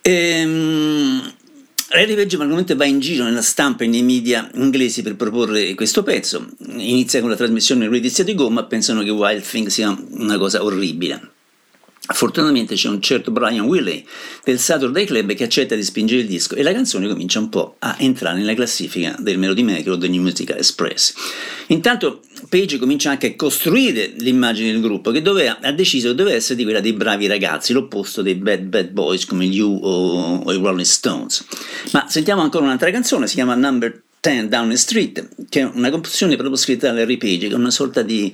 Ehm, 0.02 1.34
Larry 1.90 2.16
Page 2.16 2.36
praticamente 2.36 2.76
va 2.76 2.86
in 2.86 3.00
giro 3.00 3.24
nella 3.24 3.42
stampa 3.42 3.84
e 3.84 3.88
nei 3.88 4.04
media 4.04 4.50
inglesi 4.56 5.02
per 5.02 5.16
proporre 5.16 5.74
questo 5.74 6.04
pezzo. 6.04 6.50
Inizia 6.68 7.22
con 7.22 7.30
la 7.30 7.36
trasmissione 7.36 7.88
Greatest 7.88 8.24
di 8.24 8.34
Gomma, 8.36 8.66
pensano 8.66 9.04
che 9.04 9.10
Wild 9.10 9.44
Thing 9.44 9.68
sia 9.68 9.96
una 10.12 10.38
cosa 10.38 10.64
orribile. 10.64 11.36
Fortunatamente 12.10 12.76
c'è 12.76 12.88
un 12.88 13.02
certo 13.02 13.32
Brian 13.32 13.66
Willey 13.66 14.06
del 14.44 14.60
Saturday 14.60 15.06
Club 15.06 15.34
che 15.34 15.44
accetta 15.44 15.76
di 15.76 15.84
spingere 15.84 16.22
il 16.22 16.28
disco 16.28 16.56
e 16.56 16.64
la 16.64 16.72
canzone 16.72 17.08
comincia 17.08 17.40
un 17.40 17.50
po' 17.50 17.76
a 17.80 17.96
entrare 18.00 18.38
nella 18.38 18.54
classifica 18.54 19.16
del 19.20 19.38
Melody 19.38 19.64
Maker 19.64 19.92
o 19.92 19.96
del 19.98 20.10
New 20.10 20.22
Musical 20.22 20.58
Express. 20.58 21.14
Intanto 21.68 22.22
Page 22.50 22.78
comincia 22.78 23.10
anche 23.10 23.28
a 23.28 23.36
costruire 23.36 24.14
l'immagine 24.18 24.72
del 24.72 24.80
gruppo 24.80 25.12
che 25.12 25.22
doveva, 25.22 25.60
ha 25.62 25.72
deciso 25.72 26.10
che 26.10 26.16
doveva 26.16 26.36
essere 26.36 26.56
di 26.56 26.64
quella 26.64 26.80
dei 26.80 26.94
bravi 26.94 27.28
ragazzi, 27.28 27.74
l'opposto 27.74 28.22
dei 28.22 28.36
bad 28.36 28.62
bad 28.62 28.90
boys 28.90 29.26
come 29.26 29.46
gli 29.48 29.60
U 29.60 29.80
o, 29.82 30.38
o 30.44 30.54
i 30.54 30.58
Rolling 30.58 30.86
Stones. 30.86 31.46
Ma 31.92 32.06
sentiamo 32.08 32.42
ancora 32.42 32.66
un'altra 32.66 32.90
canzone, 32.90 33.28
si 33.28 33.36
chiama 33.36 33.56
Number 33.56 34.04
10 34.22 34.48
Down 34.48 34.70
the 34.70 34.78
Street, 34.78 35.28
che 35.50 35.62
è 35.62 35.70
una 35.74 35.90
composizione 35.90 36.36
proprio 36.36 36.56
scritta 36.56 36.88
da 36.88 36.94
Larry 36.94 37.18
Page, 37.18 37.48
che 37.48 37.54
è 37.54 37.56
una 37.56 37.72
sorta 37.72 38.02
di 38.02 38.34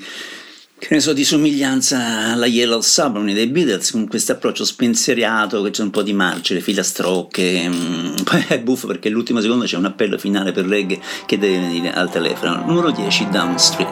che 0.84 0.96
ne 0.96 1.00
so, 1.00 1.14
di 1.14 1.24
somiglianza 1.24 2.34
alla 2.34 2.46
Yellow 2.46 2.82
Submarine 2.82 3.34
dei 3.34 3.48
Beatles, 3.48 3.92
con 3.92 4.06
questo 4.06 4.34
approccio 4.34 4.66
spensierato, 4.66 5.62
che 5.62 5.70
c'è 5.70 5.82
un 5.82 5.92
po' 5.92 6.04
di 6.04 6.12
marce, 6.12 6.56
le 6.56 6.60
filastrocche, 6.60 7.70
mm, 7.70 8.16
poi 8.30 8.44
è 8.50 8.60
buffo 8.60 8.88
perché 8.88 9.08
l'ultimo 9.08 9.40
secondo 9.40 9.64
c'è 9.64 9.78
un 9.78 9.86
appello 9.86 10.18
finale 10.18 10.52
per 10.52 10.66
reggae 10.66 11.00
che 11.26 11.38
deve 11.38 11.60
venire 11.60 11.94
al 11.94 12.12
telefono. 12.12 12.66
Numero 12.66 12.92
10, 12.92 13.30
Down 13.30 13.58
Street. 13.58 13.92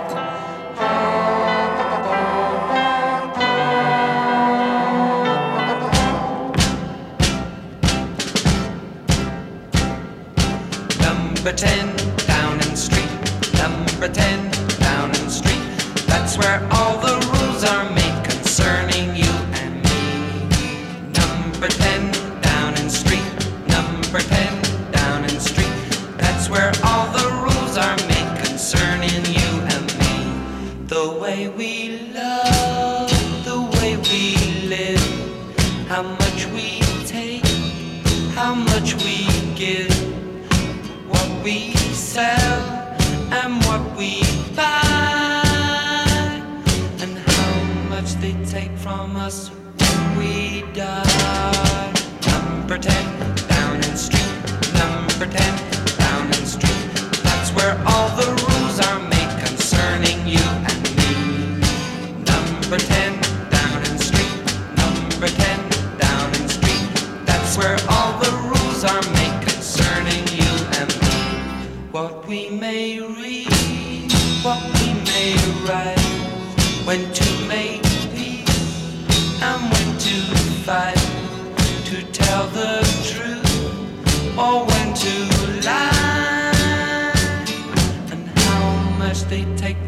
Number 11.00 11.54
10, 11.54 11.91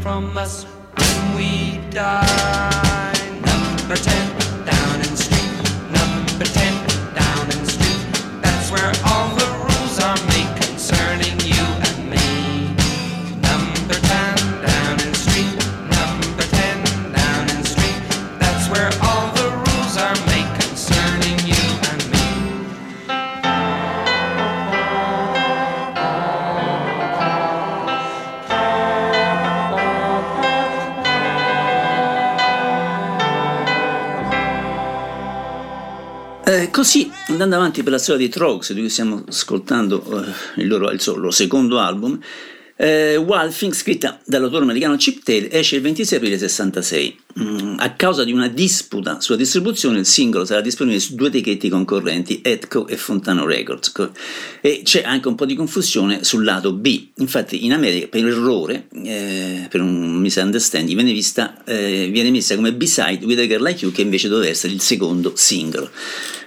from 0.04 0.38
us 0.38 0.66
when 0.98 1.38
we 1.38 1.80
die. 1.90 2.93
Eh, 36.54 36.70
così, 36.70 37.12
andando 37.30 37.56
avanti 37.56 37.82
per 37.82 37.94
la 37.94 37.98
storia 37.98 38.28
dei 38.28 38.30
Trogs, 38.30 38.74
di 38.74 38.80
cui 38.80 38.90
stiamo 38.90 39.24
ascoltando 39.28 40.24
eh, 40.24 40.62
il, 40.62 40.68
loro, 40.68 40.92
il 40.92 41.02
loro 41.04 41.32
secondo 41.32 41.80
album, 41.80 42.20
eh, 42.76 43.16
Walfing, 43.16 43.74
scritta 43.74 44.20
dall'autore 44.24 44.64
americano 44.64 44.96
Chip 44.96 45.24
Taylor, 45.24 45.50
esce 45.52 45.78
il 45.78 45.82
26 45.82 46.18
aprile 46.20 46.38
66. 46.38 47.20
Mm, 47.40 47.80
a 47.80 47.94
causa 47.94 48.24
di 48.24 48.32
una 48.32 48.48
disputa 48.48 49.20
sulla 49.20 49.38
distribuzione, 49.38 49.98
il 49.98 50.06
singolo 50.06 50.46
sarà 50.46 50.62
disponibile 50.62 51.00
su 51.02 51.16
due 51.16 51.30
etichetti 51.30 51.68
concorrenti, 51.68 52.42
Edco 52.44 52.86
e 52.88 52.96
Fontano 52.96 53.44
Records. 53.46 53.92
Co- 53.92 54.12
E 54.62 54.82
c'è 54.84 55.02
anche 55.04 55.28
un 55.28 55.36
po' 55.36 55.46
di 55.46 55.56
confusione 55.56 56.24
sul 56.24 56.44
lato 56.44 56.74
B. 56.74 57.08
Infatti, 57.18 57.66
in 57.66 57.74
America, 57.74 58.08
per 58.08 58.26
errore, 58.28 58.88
eh, 59.04 59.68
per 59.68 59.82
un 59.82 60.16
misunderstanding, 60.18 60.96
viene, 60.96 61.12
vista, 61.12 61.64
eh, 61.66 62.08
viene 62.12 62.30
messa 62.30 62.56
come 62.56 62.72
B-side 62.72 63.26
With 63.26 63.40
a 63.40 63.48
Girl 63.48 63.64
Like 63.64 63.84
You, 63.84 63.92
che 63.92 64.04
invece 64.04 64.28
doveva 64.28 64.50
essere 64.50 64.72
il 64.74 64.82
secondo 64.82 65.34
singolo. 65.36 65.90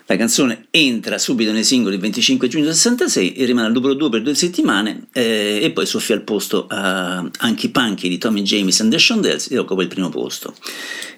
La 0.09 0.16
canzone 0.16 0.68
entra 0.70 1.18
subito 1.18 1.51
nei 1.51 1.64
singoli 1.64 1.96
il 1.96 2.01
25 2.01 2.46
giugno 2.46 2.66
66 2.72 3.33
e 3.33 3.44
rimane 3.44 3.66
al 3.66 3.72
numero 3.72 3.92
2 3.94 4.09
per 4.09 4.22
due 4.22 4.37
settimane 4.37 5.09
eh, 5.12 5.59
e 5.61 5.72
poi 5.72 5.85
soffia 5.85 6.14
al 6.14 6.22
posto 6.22 6.66
a 6.68 7.29
Anki 7.38 7.70
Punky 7.70 8.09
di 8.09 8.16
Tommy 8.16 8.42
James 8.42 8.79
and 8.81 8.92
the 8.92 9.01
Shondells 9.01 9.51
e 9.51 9.59
occupa 9.59 9.83
il 9.83 9.88
primo 9.88 10.09
posto. 10.09 10.55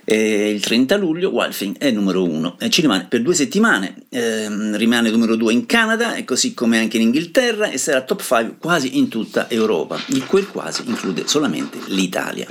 E 0.05 0.49
il 0.49 0.63
30 0.63 0.97
luglio 0.97 1.29
Walfing 1.29 1.77
è 1.77 1.91
numero 1.91 2.25
1 2.25 2.57
e 2.59 2.71
ci 2.71 2.81
rimane 2.81 3.07
per 3.09 3.21
due 3.21 3.35
settimane, 3.35 3.95
ehm, 4.09 4.77
rimane 4.77 5.11
numero 5.11 5.37
2 5.37 5.53
in 5.53 5.67
Canada 5.67 6.15
e 6.15 6.25
così 6.25 6.55
come 6.55 6.79
anche 6.79 6.97
in 6.97 7.03
Inghilterra 7.03 7.69
e 7.69 7.77
sarà 7.77 8.01
top 8.01 8.23
5 8.23 8.57
quasi 8.59 8.97
in 8.97 9.09
tutta 9.09 9.51
Europa, 9.51 10.01
il 10.07 10.25
quel 10.25 10.49
quasi 10.49 10.83
include 10.87 11.27
solamente 11.27 11.79
l'Italia. 11.89 12.47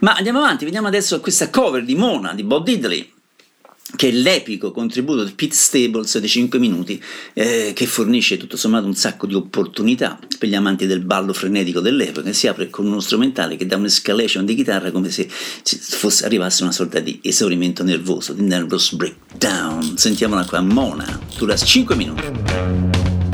Ma 0.00 0.14
andiamo 0.14 0.38
avanti, 0.38 0.64
vediamo 0.64 0.86
adesso 0.86 1.20
questa 1.20 1.50
cover 1.50 1.84
di 1.84 1.94
Mona 1.94 2.32
di 2.32 2.42
Bob 2.42 2.64
Diddley 2.64 3.16
che 3.96 4.08
è 4.08 4.12
l'epico 4.12 4.70
contributo 4.70 5.24
di 5.24 5.32
Pete 5.32 5.54
Stables 5.54 6.18
di 6.18 6.28
5 6.28 6.58
minuti, 6.58 7.02
eh, 7.32 7.72
che 7.74 7.86
fornisce 7.86 8.36
tutto 8.36 8.56
sommato 8.56 8.86
un 8.86 8.94
sacco 8.94 9.26
di 9.26 9.34
opportunità 9.34 10.18
per 10.38 10.48
gli 10.48 10.54
amanti 10.54 10.86
del 10.86 11.00
ballo 11.00 11.32
frenetico 11.32 11.80
dell'epoca, 11.80 12.32
si 12.32 12.46
apre 12.46 12.68
con 12.68 12.86
uno 12.86 13.00
strumentale 13.00 13.56
che 13.56 13.66
dà 13.66 13.76
un'escalation 13.76 14.44
di 14.44 14.54
chitarra 14.54 14.90
come 14.90 15.10
se 15.10 15.28
fosse, 15.28 16.24
arrivasse 16.24 16.62
una 16.62 16.72
sorta 16.72 17.00
di 17.00 17.18
esaurimento 17.22 17.82
nervoso, 17.82 18.32
di 18.32 18.42
nervous 18.42 18.92
breakdown. 18.92 19.96
Sentiamola 19.96 20.44
qua, 20.44 20.60
Mona, 20.60 21.20
dura 21.36 21.56
5 21.56 21.96
minuti. 21.96 23.27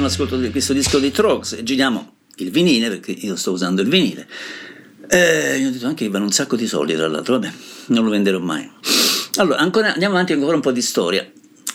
Avanti 0.00 0.16
nell'ascolto 0.16 0.36
di 0.38 0.50
questo 0.50 0.72
disco 0.72 0.98
dei 0.98 1.10
Trogs 1.10 1.52
e 1.52 1.62
giriamo 1.62 2.12
il 2.36 2.50
vinile, 2.50 2.88
perché 2.88 3.10
io 3.12 3.36
sto 3.36 3.52
usando 3.52 3.82
il 3.82 3.88
vinile. 3.88 4.26
Eh, 5.08 5.58
io 5.58 5.68
ho 5.68 5.70
detto 5.70 5.86
anche 5.86 6.04
che 6.06 6.10
vanno 6.10 6.24
un 6.24 6.32
sacco 6.32 6.56
di 6.56 6.66
soldi, 6.66 6.94
tra 6.94 7.06
l'altro, 7.06 7.38
vabbè, 7.38 7.52
non 7.88 8.04
lo 8.04 8.10
venderò 8.10 8.38
mai. 8.38 8.68
Allora, 9.36 9.58
ancora, 9.58 9.92
andiamo 9.92 10.14
avanti 10.14 10.32
ancora 10.32 10.54
un 10.54 10.62
po' 10.62 10.72
di 10.72 10.80
storia. 10.80 11.30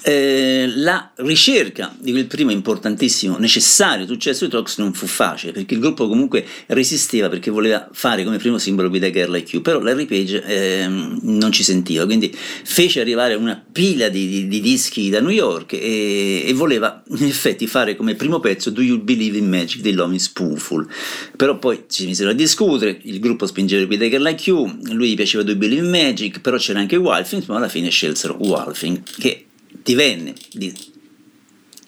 Eh, 0.07 0.71
la 0.75 1.13
ricerca 1.15 1.95
di 1.99 2.11
quel 2.11 2.27
primo 2.27 2.51
importantissimo, 2.51 3.39
necessario 3.39 4.05
successo 4.05 4.45
di 4.45 4.51
Trox 4.51 4.77
non 4.77 4.93
fu 4.93 5.07
facile 5.07 5.51
perché 5.51 5.73
il 5.73 5.79
gruppo 5.79 6.07
comunque 6.07 6.45
resisteva 6.67 7.27
perché 7.27 7.49
voleva 7.49 7.89
fare 7.91 8.23
come 8.23 8.37
primo 8.37 8.59
simbolo 8.59 8.91
Be 8.91 8.99
The 8.99 9.09
Girl 9.09 9.31
Like 9.31 9.49
You, 9.53 9.63
però 9.63 9.79
Larry 9.79 10.05
Page 10.05 10.43
eh, 10.45 10.87
non 10.87 11.51
ci 11.51 11.63
sentiva, 11.63 12.05
quindi 12.05 12.31
fece 12.31 12.99
arrivare 12.99 13.33
una 13.33 13.59
pila 13.71 14.07
di, 14.09 14.27
di, 14.27 14.47
di 14.47 14.61
dischi 14.61 15.09
da 15.09 15.19
New 15.21 15.31
York 15.31 15.73
e, 15.73 16.43
e, 16.45 16.53
voleva 16.53 17.01
in 17.07 17.25
effetti 17.25 17.65
fare 17.65 17.95
come 17.95 18.13
primo 18.13 18.39
pezzo 18.39 18.69
Do 18.69 18.83
You 18.83 19.01
Believe 19.01 19.39
in 19.39 19.49
Magic 19.49 19.81
dei 19.81 19.93
Lomi 19.93 20.19
Spoonful, 20.19 20.87
però 21.35 21.57
poi 21.57 21.85
ci 21.89 22.05
misero 22.05 22.29
a 22.29 22.33
discutere, 22.33 22.99
il 23.01 23.19
gruppo 23.19 23.47
spingeva 23.47 23.83
Like 23.89 24.49
You, 24.51 24.71
lui 24.91 25.09
gli 25.09 25.15
piaceva 25.15 25.41
Do 25.41 25.49
You 25.49 25.57
Believe 25.57 25.83
in 25.83 25.89
Magic, 25.89 26.41
però 26.41 26.57
c'era 26.57 26.77
anche 26.77 26.95
Walfing, 26.95 27.45
ma 27.47 27.55
alla 27.55 27.69
fine 27.69 27.89
scelsero 27.89 28.37
Walfing 28.39 29.01
che 29.17 29.45
divenne 29.85 30.33
di, 30.51 30.73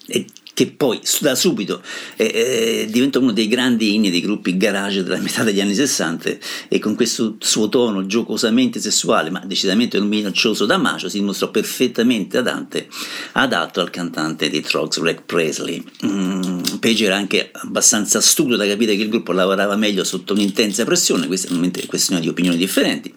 e 0.06 0.26
che 0.58 0.66
poi 0.66 1.00
da 1.20 1.36
subito 1.36 1.80
eh, 2.16 2.88
diventa 2.90 3.20
uno 3.20 3.30
dei 3.30 3.46
grandi 3.46 3.94
inni 3.94 4.10
dei 4.10 4.20
gruppi 4.20 4.56
garage 4.56 5.04
della 5.04 5.18
metà 5.18 5.44
degli 5.44 5.60
anni 5.60 5.72
60 5.72 6.30
e 6.66 6.80
con 6.80 6.96
questo 6.96 7.36
suo 7.38 7.68
tono 7.68 8.06
giocosamente 8.06 8.80
sessuale 8.80 9.30
ma 9.30 9.40
decisamente 9.44 9.98
non 9.98 10.08
minaccioso 10.08 10.66
da 10.66 10.76
macio 10.76 11.08
si 11.08 11.20
dimostrò 11.20 11.50
perfettamente 11.52 12.38
adatto, 12.38 12.84
adatto 13.32 13.80
al 13.80 13.90
cantante 13.90 14.50
di 14.50 14.60
Trogs, 14.60 15.00
Rick 15.00 15.22
Presley. 15.26 15.84
Mm, 16.04 16.62
Page 16.80 17.04
era 17.04 17.14
anche 17.14 17.50
abbastanza 17.52 18.20
stupido 18.20 18.56
da 18.56 18.66
capire 18.66 18.96
che 18.96 19.02
il 19.02 19.10
gruppo 19.10 19.30
lavorava 19.30 19.76
meglio 19.76 20.02
sotto 20.02 20.32
un'intensa 20.32 20.84
pressione, 20.84 21.28
questa 21.28 21.50
è 21.50 21.52
una 21.52 21.70
questione 21.86 22.20
di 22.20 22.26
opinioni 22.26 22.56
differenti 22.56 23.14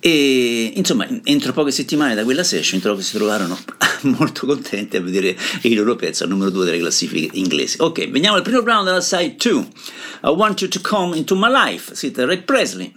e 0.00 0.72
insomma, 0.74 1.06
entro 1.24 1.52
poche 1.52 1.70
settimane 1.70 2.14
da 2.14 2.24
quella 2.24 2.42
session 2.42 2.80
trovo 2.80 2.96
che 2.96 3.02
si 3.02 3.16
trovarono 3.16 3.58
molto 4.18 4.46
contenti 4.46 4.96
a 4.96 5.02
vedere 5.02 5.36
il 5.62 5.76
loro 5.76 5.94
pezzo 5.94 6.24
al 6.24 6.30
numero 6.30 6.50
2 6.50 6.64
delle 6.64 6.78
classifiche 6.78 7.36
inglesi. 7.36 7.76
Ok, 7.80 8.08
veniamo 8.08 8.36
al 8.36 8.42
primo 8.42 8.62
brano 8.62 8.82
della 8.82 9.02
side 9.02 9.36
2. 9.36 9.68
I 10.24 10.28
Want 10.28 10.60
You 10.60 10.70
to 10.70 10.80
Come 10.82 11.16
Into 11.16 11.36
My 11.36 11.50
Life, 11.50 11.94
siete 11.94 12.24
Rick 12.24 12.44
Presley 12.44 12.94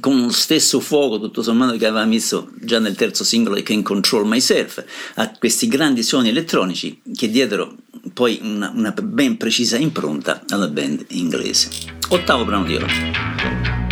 con 0.00 0.22
lo 0.22 0.30
stesso 0.30 0.80
fuoco 0.80 1.20
tutto 1.20 1.42
sommato 1.42 1.76
che 1.76 1.86
aveva 1.86 2.04
messo 2.04 2.50
già 2.58 2.78
nel 2.78 2.96
terzo 2.96 3.22
singolo 3.22 3.56
I 3.56 3.62
Can 3.62 3.82
Control 3.82 4.26
Myself 4.26 4.82
a 5.16 5.30
questi 5.38 5.68
grandi 5.68 6.02
suoni 6.02 6.30
elettronici 6.30 7.00
che 7.14 7.28
diedero 7.28 7.76
poi 8.12 8.40
una, 8.42 8.72
una 8.74 8.92
ben 8.92 9.36
precisa 9.36 9.76
impronta 9.76 10.42
alla 10.48 10.68
band 10.68 11.04
inglese. 11.08 11.68
Ottavo 12.08 12.44
brano 12.44 12.64
di 12.64 12.76
oggi. 12.76 13.83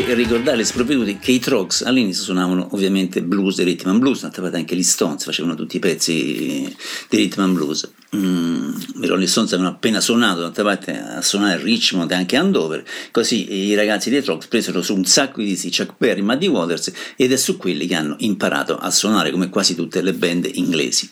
Anche 0.00 0.12
ricordare 0.14 0.62
sprovveduti 0.62 1.18
che 1.18 1.32
i 1.32 1.38
Trogs 1.38 1.80
all'inizio 1.80 2.24
suonavano 2.24 2.68
ovviamente 2.72 3.22
blues 3.22 3.58
e 3.60 3.64
rhythm 3.64 3.88
and 3.88 3.98
blues, 3.98 4.20
d'altra 4.20 4.42
parte 4.42 4.58
anche 4.58 4.76
gli 4.76 4.82
Stones 4.82 5.24
facevano 5.24 5.54
tutti 5.54 5.76
i 5.76 5.78
pezzi 5.78 6.76
di 7.08 7.16
rhythm 7.16 7.40
and 7.40 7.54
blues. 7.54 7.90
Mm, 8.14 8.72
i 9.00 9.06
Rolling 9.06 9.28
Stones 9.28 9.52
avevano 9.54 9.74
appena 9.74 10.00
suonato, 10.00 10.40
d'altra 10.40 10.64
parte 10.64 10.98
a 10.98 11.22
suonare 11.22 11.62
Richmond 11.62 12.10
e 12.10 12.14
anche 12.14 12.36
Andover, 12.36 12.84
così 13.10 13.68
i 13.68 13.74
ragazzi 13.74 14.10
dei 14.10 14.22
Trogs 14.22 14.48
presero 14.48 14.82
su 14.82 14.94
un 14.94 15.06
sacco 15.06 15.40
di 15.40 15.46
dischi 15.46 15.70
Chuck 15.70 15.94
Berry, 15.96 16.20
Muddy 16.20 16.48
Waters 16.48 16.92
ed 17.16 17.32
è 17.32 17.36
su 17.36 17.56
quelli 17.56 17.86
che 17.86 17.94
hanno 17.94 18.16
imparato 18.18 18.76
a 18.76 18.90
suonare 18.90 19.30
come 19.30 19.48
quasi 19.48 19.74
tutte 19.74 20.02
le 20.02 20.12
band 20.12 20.50
inglesi. 20.52 21.08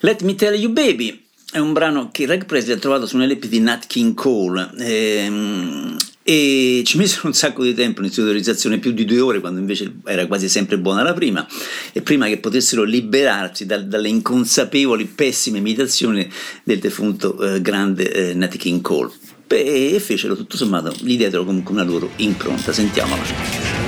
Let 0.00 0.22
Me 0.22 0.34
Tell 0.34 0.54
You 0.54 0.72
Baby 0.72 1.22
è 1.52 1.58
un 1.58 1.72
brano 1.72 2.10
che 2.10 2.26
Reg 2.26 2.44
Presley 2.44 2.74
ha 2.74 2.78
trovato 2.78 3.06
su 3.06 3.16
un 3.16 3.24
LP 3.24 3.46
di 3.46 3.60
Nat 3.60 3.86
King 3.86 4.14
Cole 4.14 4.68
ehm, 4.78 5.95
e 6.28 6.82
ci 6.84 6.98
misero 6.98 7.28
un 7.28 7.34
sacco 7.34 7.62
di 7.62 7.72
tempo 7.72 8.00
in 8.02 8.08
autorizzazione, 8.08 8.80
più 8.80 8.90
di 8.90 9.04
due 9.04 9.20
ore, 9.20 9.38
quando 9.38 9.60
invece 9.60 9.98
era 10.04 10.26
quasi 10.26 10.48
sempre 10.48 10.76
buona 10.76 11.04
la 11.04 11.14
prima, 11.14 11.46
e 11.92 12.02
prima 12.02 12.26
che 12.26 12.38
potessero 12.38 12.82
liberarsi 12.82 13.64
da, 13.64 13.78
dalle 13.78 14.08
inconsapevoli, 14.08 15.04
pessime 15.04 15.58
imitazioni 15.58 16.28
del 16.64 16.80
defunto 16.80 17.38
eh, 17.38 17.62
grande 17.62 18.10
eh, 18.10 18.34
Nat 18.34 18.56
King 18.56 18.80
Cole. 18.80 19.12
Beh, 19.46 19.94
e 19.94 20.00
fecero 20.00 20.34
tutto 20.34 20.56
sommato, 20.56 20.92
gli 20.98 21.16
diedero 21.16 21.44
comunque 21.44 21.72
una 21.72 21.84
loro 21.84 22.10
impronta, 22.16 22.72
sentiamola. 22.72 23.85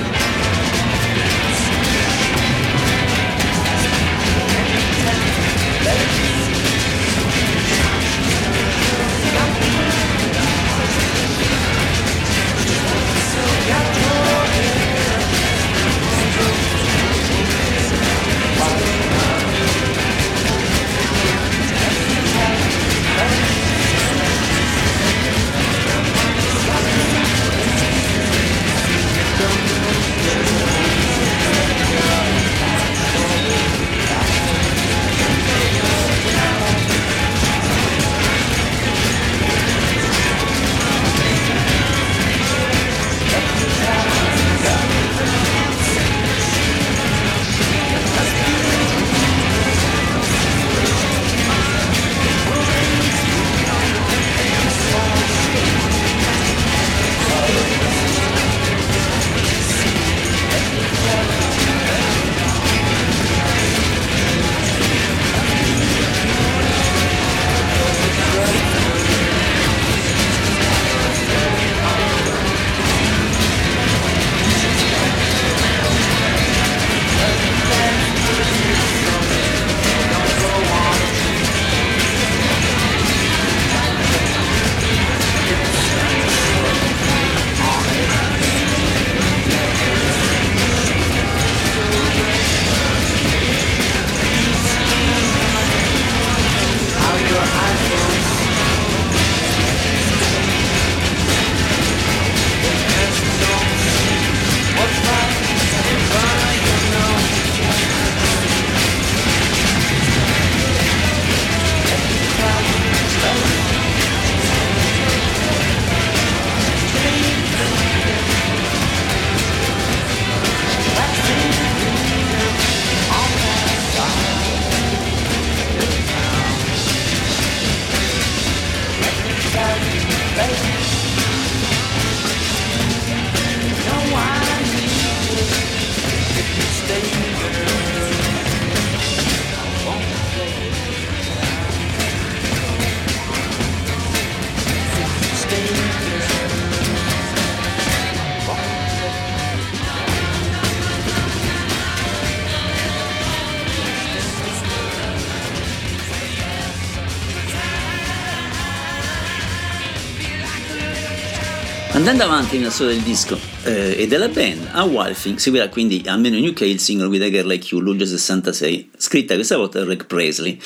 Andando 162.09 162.33
avanti 162.33 162.57
nella 162.57 162.71
storia 162.71 162.95
del 162.95 163.03
disco 163.03 163.37
eh, 163.65 163.95
e 163.95 164.07
della 164.07 164.29
band, 164.29 164.69
a 164.71 164.83
Wildfing 164.83 165.37
seguirà 165.37 165.69
quindi 165.69 166.01
almeno 166.07 166.37
in 166.37 166.47
UK 166.47 166.61
il 166.61 166.79
singolo 166.79 167.07
With 167.07 167.21
a 167.21 167.29
Girl 167.29 167.47
Like 167.47 167.67
You, 167.69 167.83
luglio 167.83 168.03
66, 168.03 168.89
scritta 168.97 169.35
questa 169.35 169.57
volta 169.57 169.77
da 169.77 169.85
Rick 169.85 170.07
Presley. 170.07 170.57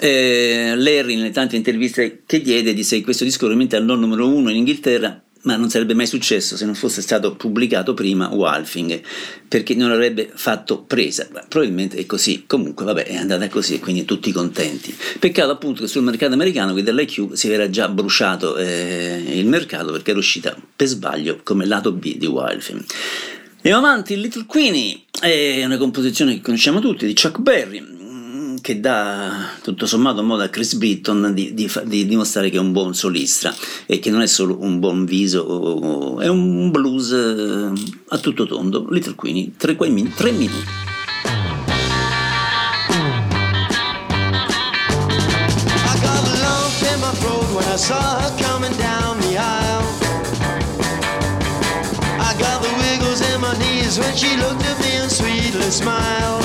Eh, 0.00 0.72
Larry, 0.74 1.14
nelle 1.14 1.30
tante 1.30 1.54
interviste 1.54 2.22
che 2.26 2.40
diede, 2.40 2.74
disse 2.74 2.96
che 2.96 3.04
questo 3.04 3.22
disco 3.22 3.46
probabilmente 3.46 3.76
è 3.76 3.78
il 3.78 3.86
non 3.86 4.00
numero 4.00 4.26
uno 4.26 4.50
in 4.50 4.56
Inghilterra 4.56 5.21
ma 5.42 5.56
non 5.56 5.68
sarebbe 5.70 5.94
mai 5.94 6.06
successo 6.06 6.56
se 6.56 6.64
non 6.64 6.74
fosse 6.74 7.02
stato 7.02 7.34
pubblicato 7.34 7.94
prima 7.94 8.28
Walfing, 8.28 9.00
perché 9.48 9.74
non 9.74 9.90
avrebbe 9.90 10.30
fatto 10.32 10.82
presa. 10.82 11.26
Beh, 11.30 11.44
probabilmente 11.48 11.96
è 11.96 12.06
così, 12.06 12.44
comunque 12.46 12.84
vabbè 12.84 13.04
è 13.04 13.16
andata 13.16 13.48
così, 13.48 13.80
quindi 13.80 14.04
tutti 14.04 14.30
contenti. 14.32 14.94
Peccato 15.18 15.50
appunto 15.50 15.82
che 15.82 15.88
sul 15.88 16.02
mercato 16.02 16.34
americano 16.34 16.72
qui 16.72 16.82
dell'IQ 16.82 17.32
si 17.34 17.50
era 17.50 17.68
già 17.70 17.88
bruciato 17.88 18.56
eh, 18.56 19.22
il 19.32 19.46
mercato 19.46 19.90
perché 19.92 20.10
era 20.10 20.18
uscita 20.18 20.56
per 20.74 20.86
sbaglio 20.86 21.40
come 21.42 21.66
lato 21.66 21.92
B 21.92 22.16
di 22.16 22.26
Walfing. 22.26 22.84
Andiamo 23.56 23.86
avanti, 23.86 24.20
Little 24.20 24.44
Queenie 24.46 25.02
è 25.20 25.64
una 25.64 25.76
composizione 25.76 26.34
che 26.34 26.40
conosciamo 26.40 26.80
tutti 26.80 27.06
di 27.06 27.14
Chuck 27.14 27.38
Berry 27.38 28.02
che 28.62 28.80
dà 28.80 29.50
tutto 29.60 29.84
sommato 29.86 30.22
modo 30.22 30.44
a 30.44 30.48
Chris 30.48 30.74
Britton 30.74 31.32
di, 31.34 31.52
di, 31.52 31.70
di, 31.84 32.06
dimostrare 32.06 32.48
che 32.48 32.56
è 32.56 32.60
un 32.60 32.72
buon 32.72 32.94
solista 32.94 33.54
e 33.86 33.98
che 33.98 34.10
non 34.10 34.22
è 34.22 34.26
solo 34.26 34.56
un 34.60 34.78
buon 34.78 35.04
viso, 35.04 36.18
è 36.20 36.28
un 36.28 36.70
blues 36.70 37.10
eh, 37.10 37.72
a 38.08 38.18
tutto 38.18 38.46
tondo. 38.46 38.86
Little 38.88 39.14
Queenie, 39.14 39.52
tre, 39.58 39.76
tre 39.76 40.30
minuti. 40.30 40.90
I 47.72 47.76
saw 47.76 48.20
her 48.20 48.36
coming 48.36 48.76
down 48.76 49.18
the 49.20 49.38
aisle. 49.38 49.82
I 52.20 52.36
got 52.38 52.60
the 52.60 52.68
wiggles 52.76 53.22
in 53.32 53.40
my 53.40 53.56
knees 53.56 53.98
when 53.98 54.14
she 54.14 54.36
looked 54.36 54.62
at 54.62 54.78
me 54.80 54.96
and 54.96 55.10
sweetly 55.10 55.70
smiled. 55.70 56.44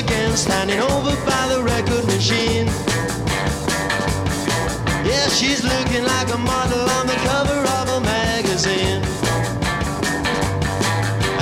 Again, 0.00 0.34
standing 0.36 0.80
over 0.80 1.14
by 1.26 1.46
the 1.48 1.62
record 1.62 2.04
machine. 2.06 2.66
Yeah, 5.04 5.28
she's 5.28 5.62
looking 5.62 6.04
like 6.04 6.32
a 6.32 6.38
model 6.38 6.88
on 6.98 7.06
the 7.06 7.18
cover 7.28 7.60
of 7.78 7.88
a 7.98 8.00
magazine. 8.00 9.02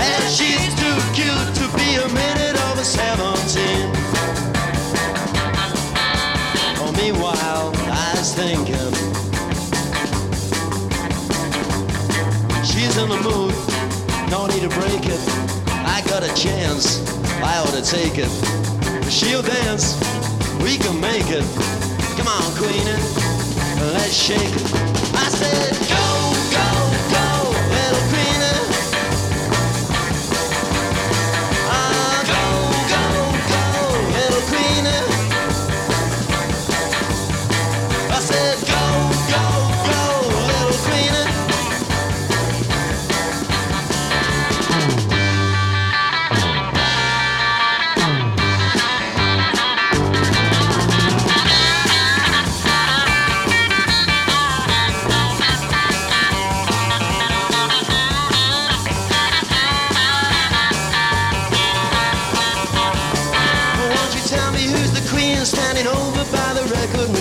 And 0.06 0.24
she's 0.36 0.72
too 0.82 0.98
cute 1.14 1.50
to 1.60 1.66
be 1.78 1.88
a 2.02 2.08
minute 2.08 2.56
over 2.68 2.82
17. 2.82 3.92
Oh, 6.82 6.92
meanwhile, 6.96 7.72
I 8.06 8.14
was 8.16 8.34
thinking. 8.34 8.92
She's 12.64 12.96
in 12.96 13.08
the 13.08 13.20
mood, 13.28 13.54
no 14.30 14.46
need 14.46 14.62
to 14.62 14.72
break 14.80 15.04
it. 15.06 15.57
Got 16.18 16.30
a 16.30 16.34
chance. 16.34 16.98
I 17.44 17.58
ought 17.58 17.72
to 17.74 17.80
take 17.80 18.14
it. 18.18 18.28
She'll 19.08 19.40
dance, 19.40 19.94
we 20.60 20.76
can 20.76 21.00
make 21.00 21.30
it. 21.30 21.44
Come 22.16 22.26
on, 22.26 22.42
Queenie, 22.58 22.98
let's 23.94 24.14
shake 24.14 24.40
it. 24.40 24.74
I 25.14 25.28
said, 25.28 25.78
go, 25.86 26.34
go, 26.50 26.66
go, 27.14 27.27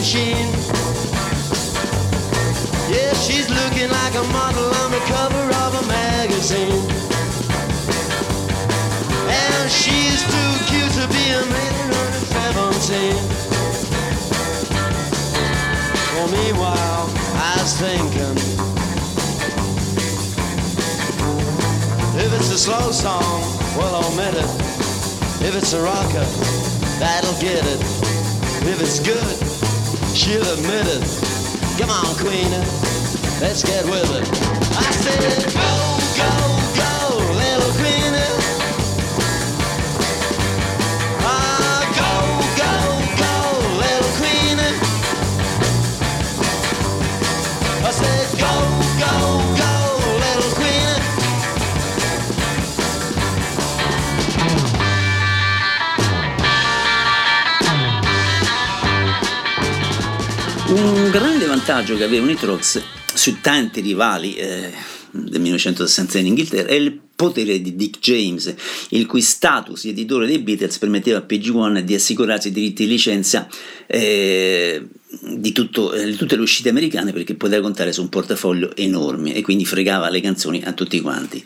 machine? 0.07 0.47
Yeah, 2.87 3.11
she's 3.13 3.49
looking 3.49 3.89
like 3.91 4.15
a 4.15 4.23
model 4.31 4.71
on 4.79 4.91
the 4.91 5.03
cover 5.11 5.45
of 5.65 5.83
a 5.83 5.87
magazine. 5.87 6.79
And 9.27 9.69
she's 9.69 10.23
too 10.23 10.51
cute 10.71 10.93
to 10.95 11.07
be 11.11 11.25
a 11.35 11.43
maiden 11.51 11.91
under 11.91 12.23
17. 12.23 13.19
Well, 16.15 16.29
meanwhile, 16.31 17.11
I 17.35 17.57
was 17.59 17.73
thinking. 17.75 18.37
If 22.15 22.31
it's 22.31 22.51
a 22.51 22.57
slow 22.57 22.91
song, 22.91 23.41
well, 23.75 24.05
omit 24.05 24.35
it. 24.35 24.49
If 25.43 25.53
it's 25.53 25.73
a 25.73 25.81
rocker, 25.81 26.25
that'll 26.97 27.39
get 27.41 27.65
it. 27.65 27.81
If 28.69 28.81
it's 28.81 28.99
good, 29.01 29.56
she'll 30.27 30.53
admit 30.53 30.85
it. 30.87 31.07
Come 31.79 31.89
on, 31.89 32.13
Queen, 32.17 32.51
let's 33.39 33.63
get 33.63 33.85
with 33.85 34.11
it. 34.11 34.27
I 34.77 34.91
said, 34.91 35.46
vantaggio 61.67 61.97
che 61.97 62.05
aveva 62.05 62.23
Unitrox 62.23 62.81
su 63.13 63.41
tanti 63.41 63.81
rivali 63.81 64.35
eh, 64.35 64.71
del 65.11 65.41
1966 65.41 66.21
in 66.21 66.27
Inghilterra 66.27 66.69
è 66.69 66.75
il 66.75 66.97
potere 67.13 67.61
di 67.61 67.75
Dick 67.75 67.99
James, 67.99 68.53
il 68.89 69.05
cui 69.05 69.21
status 69.21 69.81
di 69.83 69.89
editore 69.89 70.27
dei 70.27 70.39
Beatles 70.39 70.77
permetteva 70.77 71.17
a 71.17 71.25
PG1 71.27 71.79
di 71.79 71.93
assicurarsi 71.93 72.47
i 72.47 72.51
diritti 72.51 72.85
di 72.85 72.91
licenza 72.91 73.49
eh, 73.85 74.87
di, 75.35 75.51
tutto, 75.51 75.91
eh, 75.91 76.05
di 76.05 76.15
tutte 76.15 76.37
le 76.37 76.41
uscite 76.41 76.69
americane 76.69 77.11
perché 77.11 77.35
poteva 77.35 77.63
contare 77.63 77.91
su 77.91 78.01
un 78.01 78.09
portafoglio 78.09 78.73
enorme 78.73 79.33
e 79.33 79.41
quindi 79.41 79.65
fregava 79.65 80.07
le 80.09 80.21
canzoni 80.21 80.61
a 80.63 80.71
tutti 80.71 81.01
quanti. 81.01 81.43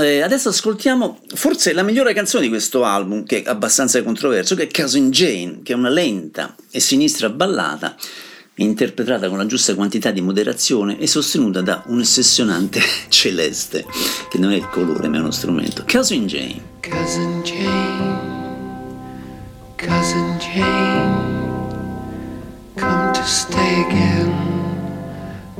Eh, 0.00 0.22
adesso 0.22 0.48
ascoltiamo 0.48 1.20
forse 1.34 1.74
la 1.74 1.82
migliore 1.82 2.14
canzone 2.14 2.44
di 2.44 2.48
questo 2.48 2.84
album, 2.84 3.24
che 3.24 3.42
è 3.42 3.48
abbastanza 3.50 4.02
controverso, 4.02 4.54
che 4.54 4.62
è 4.62 4.70
Cousin 4.70 5.10
Jane, 5.10 5.60
che 5.62 5.74
è 5.74 5.76
una 5.76 5.90
lenta 5.90 6.54
e 6.70 6.80
sinistra 6.80 7.28
ballata 7.28 7.96
interpretata 8.56 9.28
con 9.28 9.38
la 9.38 9.46
giusta 9.46 9.74
quantità 9.74 10.10
di 10.10 10.20
moderazione 10.20 10.98
e 10.98 11.06
sostenuta 11.06 11.60
da 11.62 11.82
un 11.86 12.00
ossessionante 12.00 12.80
celeste, 13.08 13.84
che 14.28 14.38
non 14.38 14.52
è 14.52 14.56
il 14.56 14.68
colore 14.68 15.08
ma 15.08 15.16
è 15.16 15.20
uno 15.20 15.30
strumento. 15.30 15.84
Cousin 15.88 16.26
Jane. 16.26 16.70
Cousin 16.82 17.42
Jane, 17.42 18.18
Cousin 19.78 20.38
Jane, 20.38 21.30
come 22.76 23.12
to 23.12 23.22
stay 23.24 23.84
again, 23.86 24.30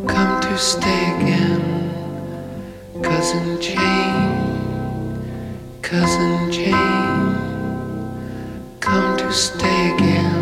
come 0.07 0.41
to 0.41 0.59
stay 0.59 1.15
again, 1.17 1.63
Cousin 3.03 3.61
Jane, 3.61 5.31
Cousin 5.81 6.51
Jane, 6.51 7.37
come 8.81 9.17
to 9.17 9.31
stay 9.33 9.93
again, 9.95 10.42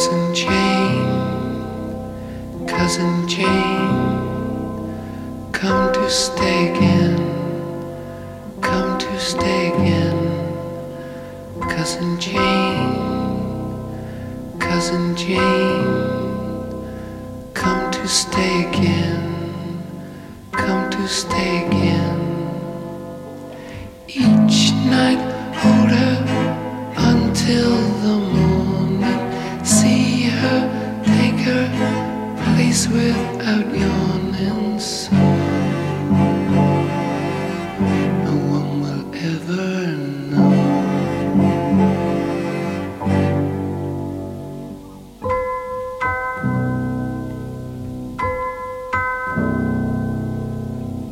Cousin 0.00 0.34
Jane, 0.34 1.04
Cousin 2.66 3.28
Jane, 3.28 3.92
come 5.52 5.92
to 5.92 6.08
stay 6.08 6.70
again. 6.70 7.18
Come 8.62 8.98
to 8.98 9.20
stay 9.20 9.68
again. 9.68 10.16
Cousin 11.68 12.18
Jane, 12.18 12.96
Cousin 14.58 15.14
Jane, 15.14 15.84
come 17.52 17.90
to 17.90 18.08
stay 18.08 18.70
again. 18.70 19.82
Come 20.52 20.88
to 20.92 21.06
stay 21.06 21.66
again. 21.66 22.16
Each 24.08 24.72
night, 24.88 25.20
hold 25.60 25.90
her 25.90 26.16
until 26.96 27.70
the 28.00 28.16
morning. 28.16 28.39
Without 32.92 33.66
yawning. 33.74 34.78
No 38.24 38.34
one 38.56 38.80
will 38.82 39.04
ever 39.14 39.96
know. 40.30 40.52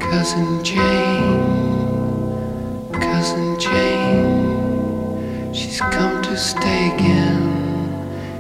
Cousin 0.01 0.65
Jane, 0.65 1.41
Cousin 2.93 3.59
Jane, 3.61 5.55
she's 5.55 5.81
come 5.81 6.23
to 6.23 6.37
stay 6.37 6.91
again. 6.95 7.41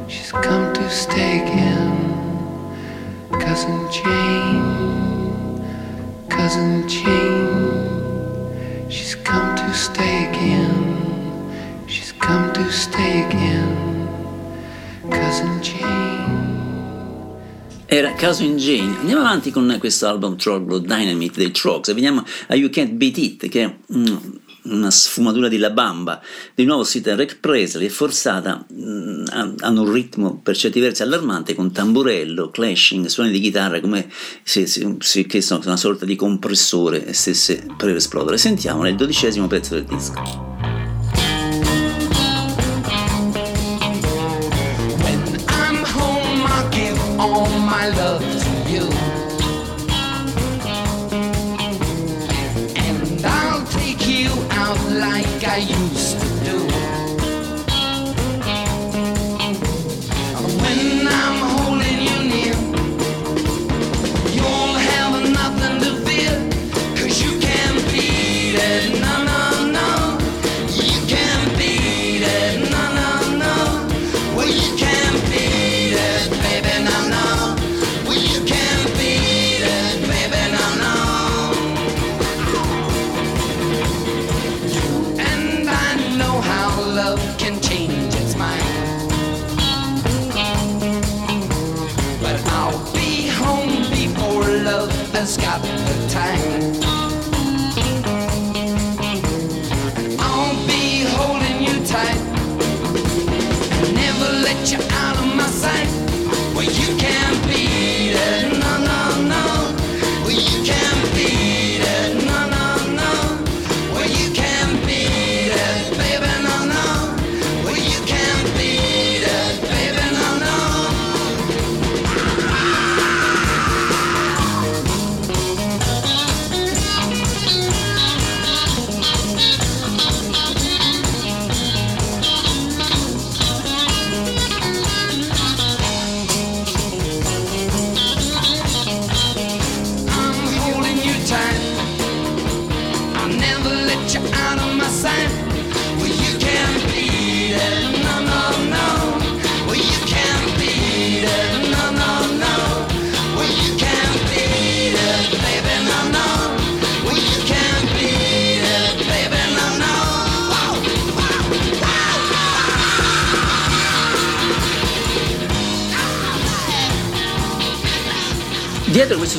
She's 0.08 0.32
come 0.32 0.72
to 0.74 0.90
stay 0.90 1.42
again. 1.42 1.67
Cousin 3.58 3.90
Jane, 3.90 4.62
Cousin 6.28 6.86
Jane, 6.86 8.88
she's 8.88 9.16
come 9.16 9.56
to 9.56 9.74
stay 9.74 10.28
again. 10.28 11.82
She's 11.88 12.12
come 12.20 12.52
to 12.52 12.70
stay 12.70 13.24
again. 13.26 14.06
Cousin 15.10 15.60
Jane. 15.60 17.34
Era 17.88 18.12
Cousin 18.12 18.58
Jane. 18.58 18.96
Andiamo 19.00 19.22
avanti 19.22 19.50
con 19.50 19.76
questo 19.80 20.06
album 20.06 20.36
Troglodyte 20.36 20.94
Dynamite 20.94 21.40
dei 21.40 21.50
Trogs 21.50 21.88
e 21.88 21.94
veniamo 21.94 22.24
a 22.46 22.54
You 22.54 22.70
Can't 22.70 22.92
Beat 22.92 23.18
It, 23.18 23.48
che 23.48 23.64
è 23.64 23.74
mm, 23.92 24.16
una 24.64 24.90
sfumatura 24.90 25.48
di 25.48 25.58
La 25.58 25.70
Bamba. 25.70 26.20
Di 26.54 26.64
nuovo 26.64 26.84
cita 26.84 27.14
Rick 27.14 27.38
Presley, 27.38 27.86
è 27.86 27.90
forzata, 27.90 28.64
mm, 28.72 29.24
ha- 29.30 29.54
hanno 29.60 29.82
un 29.82 29.92
ritmo 29.92 30.40
per 30.42 30.56
certi 30.56 30.80
versi 30.80 31.02
allarmante 31.02 31.54
con 31.54 31.72
tamburello, 31.72 32.50
clashing, 32.50 33.06
suoni 33.06 33.30
di 33.30 33.40
chitarra 33.40 33.80
come 33.80 34.10
se, 34.42 34.66
se- 34.66 34.96
se- 34.98 35.26
che 35.26 35.40
sono 35.40 35.62
una 35.64 35.76
sorta 35.76 36.04
di 36.04 36.16
compressore 36.16 37.12
stesse 37.12 37.66
per 37.76 37.94
esplodere. 37.94 38.38
Sentiamo 38.38 38.82
nel 38.82 38.96
dodicesimo 38.96 39.46
pezzo 39.46 39.74
del 39.74 39.84
disco. 39.84 40.57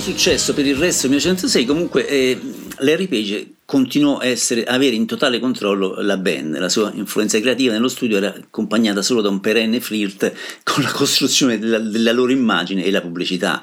Successo 0.10 0.56
per 0.56 0.66
il 0.66 0.76
resto 0.76 1.08
del 1.08 1.18
1906 1.18 1.66
comunque 1.66 2.08
eh, 2.08 2.40
Larry 2.80 3.08
Page 3.08 3.52
continuò 3.64 4.18
a 4.18 4.26
essere, 4.26 4.64
avere 4.64 4.96
in 4.96 5.06
totale 5.06 5.38
controllo 5.38 6.02
la 6.02 6.18
band, 6.18 6.58
la 6.58 6.70
sua 6.70 6.92
influenza 6.96 7.40
creativa 7.40 7.74
nello 7.74 7.88
studio 7.88 8.18
era 8.18 8.34
accompagnata 8.36 9.04
solo 9.04 9.22
da 9.22 9.30
un 9.30 9.40
perenne 9.40 9.80
flirt 9.80 10.34
con 10.64 10.82
la 10.82 10.90
costruzione 10.90 11.60
della, 11.60 11.78
della 11.78 12.12
loro 12.12 12.32
immagine 12.32 12.84
e 12.84 12.90
la 12.90 13.02
pubblicità. 13.02 13.62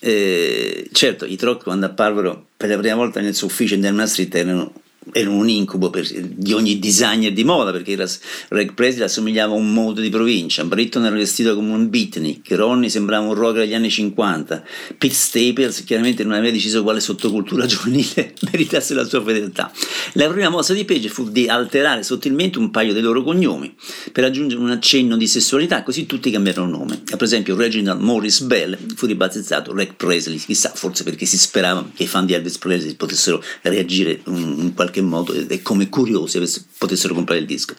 Eh, 0.00 0.88
certo, 0.90 1.24
i 1.24 1.36
Troc 1.36 1.62
quando 1.62 1.86
apparvero 1.86 2.46
per 2.56 2.68
la 2.68 2.78
prima 2.78 2.96
volta 2.96 3.20
nel 3.20 3.36
suo 3.36 3.46
ufficio 3.46 3.74
in 3.74 3.80
Denman 3.80 4.08
Street 4.08 4.34
erano 4.34 4.72
erano 5.12 5.36
un 5.36 5.48
incubo 5.48 5.90
per- 5.90 6.10
di 6.10 6.52
ogni 6.52 6.78
designer 6.78 7.32
di 7.32 7.44
moda 7.44 7.70
perché 7.70 7.92
era, 7.92 8.08
Reg 8.48 8.74
Presley 8.74 9.04
assomigliava 9.04 9.52
a 9.52 9.56
un 9.56 9.72
modo 9.72 10.00
di 10.00 10.08
provincia, 10.08 10.64
Britton 10.64 11.04
era 11.04 11.14
vestito 11.14 11.54
come 11.54 11.72
un 11.72 11.88
beatnik, 11.90 12.50
Ronnie 12.52 12.88
sembrava 12.88 13.26
un 13.26 13.34
rocker 13.34 13.62
degli 13.62 13.74
anni 13.74 13.90
50, 13.90 14.62
Pete 14.98 15.14
Staples 15.14 15.84
chiaramente 15.84 16.22
non 16.24 16.32
aveva 16.32 16.52
deciso 16.52 16.82
quale 16.82 17.00
sottocultura 17.00 17.66
giovanile 17.66 18.34
meritasse 18.50 18.94
la 18.94 19.04
sua 19.04 19.22
fedeltà. 19.22 19.70
La 20.14 20.28
prima 20.28 20.48
mossa 20.48 20.72
di 20.72 20.84
Page 20.84 21.08
fu 21.08 21.28
di 21.30 21.48
alterare 21.48 22.02
sottilmente 22.02 22.58
un 22.58 22.70
paio 22.70 22.92
dei 22.92 23.02
loro 23.02 23.22
cognomi 23.22 23.74
per 24.12 24.24
aggiungere 24.24 24.60
un 24.60 24.70
accenno 24.70 25.16
di 25.16 25.26
sessualità, 25.26 25.82
così 25.82 26.06
tutti 26.06 26.30
cambiarono 26.30 26.78
nome. 26.78 27.02
Per 27.04 27.22
esempio 27.22 27.56
Reginald 27.56 28.00
Morris 28.00 28.40
Bell 28.40 28.76
fu 28.94 29.06
ribattezzato 29.06 29.72
Reg 29.72 29.94
Presley, 29.94 30.38
chissà, 30.38 30.70
forse 30.74 31.04
perché 31.04 31.26
si 31.26 31.38
sperava 31.38 31.88
che 31.94 32.04
i 32.04 32.06
fan 32.06 32.26
di 32.26 32.34
Elvis 32.34 32.58
Presley 32.58 32.94
potessero 32.94 33.42
reagire 33.62 34.20
in 34.26 34.64
in 34.64 34.74
qualche 34.94 35.02
modo 35.02 35.32
e 35.34 35.62
come 35.62 35.88
curiosi 35.88 36.40
potessero 36.78 37.14
comprare 37.14 37.40
il 37.40 37.46
disco. 37.46 37.74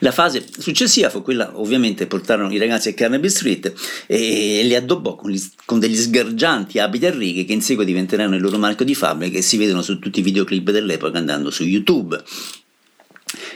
La 0.00 0.12
fase 0.12 0.46
successiva 0.58 1.10
fu 1.10 1.22
quella, 1.22 1.58
ovviamente, 1.58 2.06
portarono 2.06 2.52
i 2.52 2.58
ragazzi 2.58 2.90
a 2.90 2.94
Carnaby 2.94 3.28
Street 3.28 3.72
e 4.06 4.62
li 4.62 4.74
addobbò 4.74 5.16
con, 5.16 5.30
gli- 5.30 5.42
con 5.64 5.80
degli 5.80 5.96
sgargianti 5.96 6.78
abiti 6.78 7.06
a 7.06 7.10
righe 7.10 7.44
che 7.44 7.52
in 7.52 7.62
seguito 7.62 7.90
diventeranno 7.90 8.36
il 8.36 8.42
loro 8.42 8.58
marchio 8.58 8.84
di 8.84 8.94
fabbrica 8.94 9.38
e 9.38 9.42
si 9.42 9.56
vedono 9.56 9.82
su 9.82 9.98
tutti 9.98 10.20
i 10.20 10.22
videoclip 10.22 10.70
dell'epoca 10.70 11.18
andando 11.18 11.50
su 11.50 11.64
YouTube. 11.64 12.22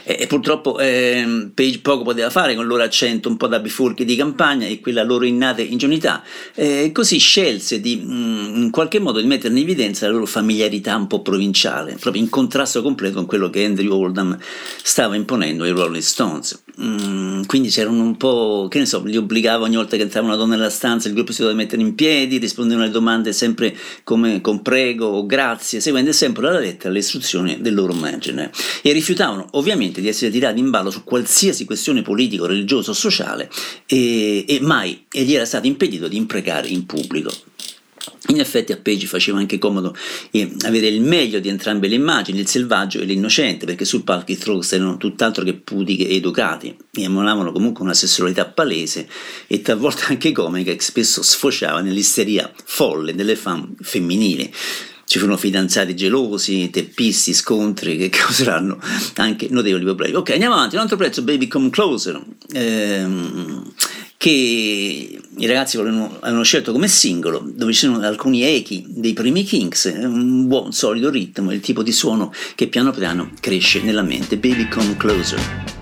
E, 0.05 0.17
e 0.21 0.27
purtroppo 0.27 0.79
eh, 0.79 1.49
Page 1.53 1.79
poco 1.79 2.03
poteva 2.03 2.29
fare 2.29 2.53
con 2.53 2.63
il 2.63 2.69
loro 2.69 2.83
accento 2.83 3.27
un 3.27 3.37
po' 3.37 3.47
da 3.47 3.59
bifurchi 3.59 4.05
di 4.05 4.15
campagna 4.15 4.67
e 4.67 4.79
quella 4.79 5.03
loro 5.03 5.25
innata 5.25 5.61
ingenuità, 5.61 6.23
eh, 6.53 6.91
così 6.93 7.17
scelse 7.17 7.81
di 7.81 7.97
mh, 7.97 8.53
in 8.55 8.69
qualche 8.71 8.99
modo 8.99 9.19
di 9.19 9.27
mettere 9.27 9.53
in 9.53 9.61
evidenza 9.61 10.05
la 10.05 10.13
loro 10.13 10.25
familiarità 10.25 10.95
un 10.95 11.07
po' 11.07 11.21
provinciale, 11.21 11.97
proprio 11.99 12.21
in 12.21 12.29
contrasto 12.29 12.81
completo 12.81 13.15
con 13.15 13.25
quello 13.25 13.49
che 13.49 13.65
Andrew 13.65 13.91
Oldham 13.93 14.37
stava 14.83 15.15
imponendo 15.15 15.63
ai 15.63 15.71
Rolling 15.71 16.03
Stones. 16.03 16.63
Mm, 16.81 17.43
quindi 17.43 17.69
c'erano 17.69 18.03
un 18.03 18.17
po', 18.17 18.67
che 18.69 18.79
ne 18.79 18.85
so, 18.85 19.01
li 19.03 19.15
obbligava 19.15 19.63
ogni 19.63 19.77
volta 19.77 19.95
che 19.95 20.03
entrava 20.03 20.27
una 20.27 20.35
donna 20.35 20.55
nella 20.55 20.69
stanza, 20.69 21.07
il 21.07 21.13
gruppo 21.13 21.31
si 21.31 21.39
doveva 21.39 21.57
mettere 21.57 21.81
in 21.81 21.95
piedi, 21.95 22.37
rispondevano 22.37 22.83
alle 22.83 22.91
domande 22.91 23.31
sempre 23.31 23.75
come 24.03 24.41
con 24.41 24.61
prego 24.61 25.05
o 25.05 25.25
grazie, 25.25 25.79
seguendo 25.79 26.11
sempre 26.11 26.47
alla 26.47 26.59
lettera 26.59 26.91
le 26.91 26.99
istruzioni 26.99 27.61
del 27.61 27.73
loro 27.73 27.93
manager 27.93 28.51
e 28.81 28.91
rifiutavano 28.91 29.47
ovviamente 29.51 29.94
di 30.01 30.07
essere 30.07 30.31
tirati 30.31 30.59
in 30.59 30.69
ballo 30.69 30.91
su 30.91 31.03
qualsiasi 31.03 31.65
questione 31.65 32.01
politico, 32.01 32.45
religiosa 32.45 32.91
o 32.91 32.93
sociale 32.93 33.49
e, 33.85 34.45
e 34.47 34.59
mai 34.61 35.05
e 35.11 35.23
gli 35.23 35.33
era 35.33 35.45
stato 35.45 35.67
impedito 35.67 36.07
di 36.07 36.17
imprecare 36.17 36.67
in 36.67 36.85
pubblico. 36.85 37.31
In 38.27 38.39
effetti 38.39 38.71
a 38.71 38.77
Page 38.77 39.05
faceva 39.05 39.37
anche 39.37 39.59
comodo 39.59 39.95
eh, 40.31 40.51
avere 40.63 40.87
il 40.87 41.01
meglio 41.01 41.39
di 41.39 41.47
entrambe 41.47 41.87
le 41.87 41.95
immagini, 41.95 42.39
il 42.39 42.47
selvaggio 42.47 42.99
e 42.99 43.05
l'innocente, 43.05 43.65
perché 43.65 43.85
sul 43.85 44.03
palco 44.03 44.31
i 44.31 44.37
Throgs 44.37 44.71
erano 44.73 44.97
tutt'altro 44.97 45.43
che 45.43 45.53
pudiche 45.53 46.07
e 46.07 46.15
educati 46.15 46.75
e 46.91 47.03
emulavano 47.03 47.51
comunque 47.51 47.83
una 47.83 47.93
sessualità 47.93 48.45
palese 48.45 49.07
e 49.47 49.61
talvolta 49.61 50.07
anche 50.07 50.31
comica 50.31 50.73
che 50.73 50.81
spesso 50.81 51.21
sfociava 51.21 51.81
nell'isteria 51.81 52.51
folle 52.63 53.13
delle 53.13 53.35
fan 53.35 53.75
femminili. 53.79 54.51
Ci 55.05 55.19
furono 55.19 55.37
fidanzati 55.37 55.95
gelosi, 55.95 56.69
teppisti, 56.69 57.33
scontri 57.33 57.97
che 57.97 58.09
causeranno 58.15 58.79
anche 59.15 59.47
notevoli 59.49 59.83
problemi. 59.83 60.15
Ok, 60.15 60.31
andiamo 60.31 60.55
avanti. 60.55 60.75
Un 60.75 60.81
altro 60.81 60.97
prezzo, 60.97 61.21
Baby 61.21 61.47
Come 61.47 61.69
Closer. 61.69 62.21
Ehm, 62.53 63.73
che 64.17 65.19
i 65.37 65.45
ragazzi 65.45 65.77
volevano, 65.77 66.17
avevano 66.21 66.43
scelto 66.43 66.71
come 66.71 66.87
singolo, 66.87 67.43
dove 67.45 67.73
ci 67.73 67.85
sono 67.85 67.99
alcuni 67.99 68.43
echi 68.43 68.83
dei 68.87 69.13
primi 69.13 69.43
Kings, 69.43 69.85
un 69.95 70.47
buon 70.47 70.71
solido 70.71 71.09
ritmo, 71.09 71.51
il 71.51 71.59
tipo 71.59 71.83
di 71.83 71.91
suono 71.91 72.33
che 72.55 72.67
piano 72.67 72.91
piano 72.91 73.31
cresce 73.39 73.81
nella 73.81 74.03
mente. 74.03 74.37
Baby 74.37 74.67
Come 74.67 74.97
Closer. 74.97 75.74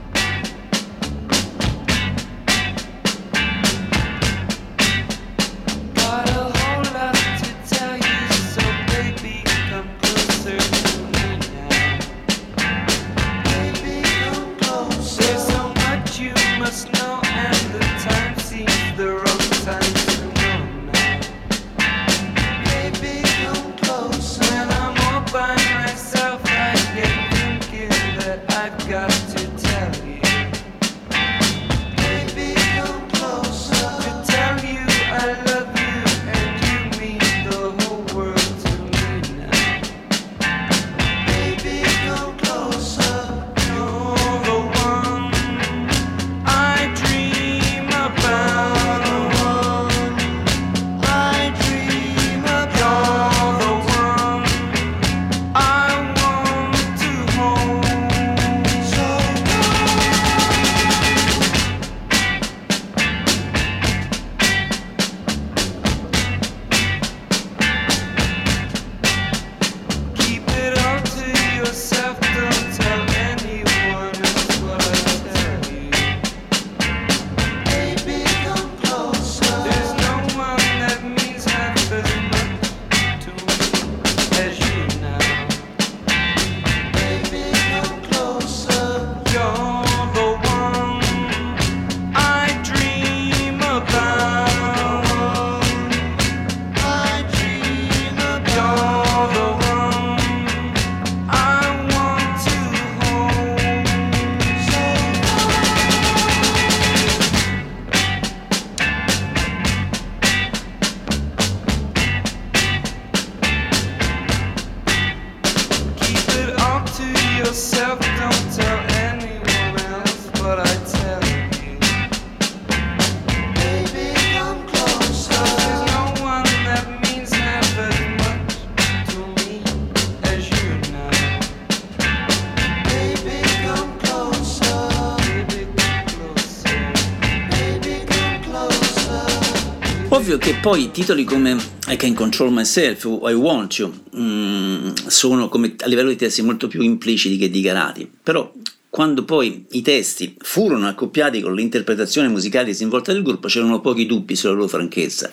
Poi 140.64 140.92
titoli 140.92 141.26
come 141.26 141.58
I 141.90 141.98
Can 141.98 142.14
Control 142.14 142.50
Myself 142.50 143.04
o 143.04 143.30
I 143.30 143.34
Want 143.34 143.78
You 143.80 143.94
mm, 144.16 144.94
sono 145.08 145.50
come, 145.50 145.76
a 145.78 145.88
livello 145.88 146.08
di 146.08 146.16
testi 146.16 146.42
molto 146.42 146.70
più 146.70 146.82
impliciti 146.82 147.36
che 147.36 147.50
dichiarati, 147.50 148.10
però 148.24 148.50
quando 148.90 149.26
poi 149.26 149.66
i 149.72 149.82
testi 149.82 150.38
furono 150.40 150.88
accoppiati 150.88 151.42
con 151.42 151.54
l'interpretazione 151.54 152.30
musicale 152.30 152.68
disinvolta 152.68 153.12
del 153.12 153.24
gruppo 153.24 153.48
c'erano 153.50 153.82
pochi 153.82 154.06
dubbi 154.06 154.38
sulla 154.38 154.54
loro 154.54 154.70
franchezza. 154.70 155.30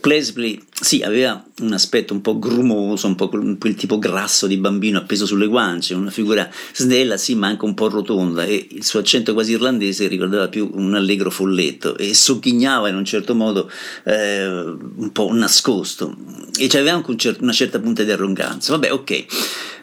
Presley 0.00 0.58
sì, 0.80 1.02
aveva 1.02 1.44
un 1.60 1.74
aspetto 1.74 2.14
un 2.14 2.22
po' 2.22 2.38
grumoso, 2.38 3.06
un 3.06 3.14
po' 3.14 3.28
quel 3.28 3.74
tipo 3.74 3.98
grasso 3.98 4.46
di 4.46 4.56
bambino 4.56 4.98
appeso 4.98 5.26
sulle 5.26 5.46
guance, 5.46 5.92
una 5.92 6.10
figura 6.10 6.48
snella 6.72 7.18
sì 7.18 7.34
ma 7.34 7.48
anche 7.48 7.66
un 7.66 7.74
po' 7.74 7.88
rotonda 7.88 8.44
e 8.44 8.66
il 8.70 8.82
suo 8.82 9.00
accento 9.00 9.34
quasi 9.34 9.52
irlandese 9.52 10.08
ricordava 10.08 10.48
più 10.48 10.70
un 10.72 10.94
allegro 10.94 11.30
folletto 11.30 11.98
e 11.98 12.14
sogghignava 12.14 12.88
in 12.88 12.96
un 12.96 13.04
certo 13.04 13.34
modo 13.34 13.70
eh, 14.04 14.46
un 14.46 15.10
po' 15.12 15.30
nascosto 15.34 16.16
e 16.58 16.66
aveva 16.72 16.92
anche 16.92 17.10
un 17.10 17.18
cer- 17.18 17.40
una 17.42 17.52
certa 17.52 17.78
punta 17.78 18.02
di 18.02 18.10
arroganza. 18.10 18.72
Vabbè, 18.72 18.92
ok. 18.92 19.24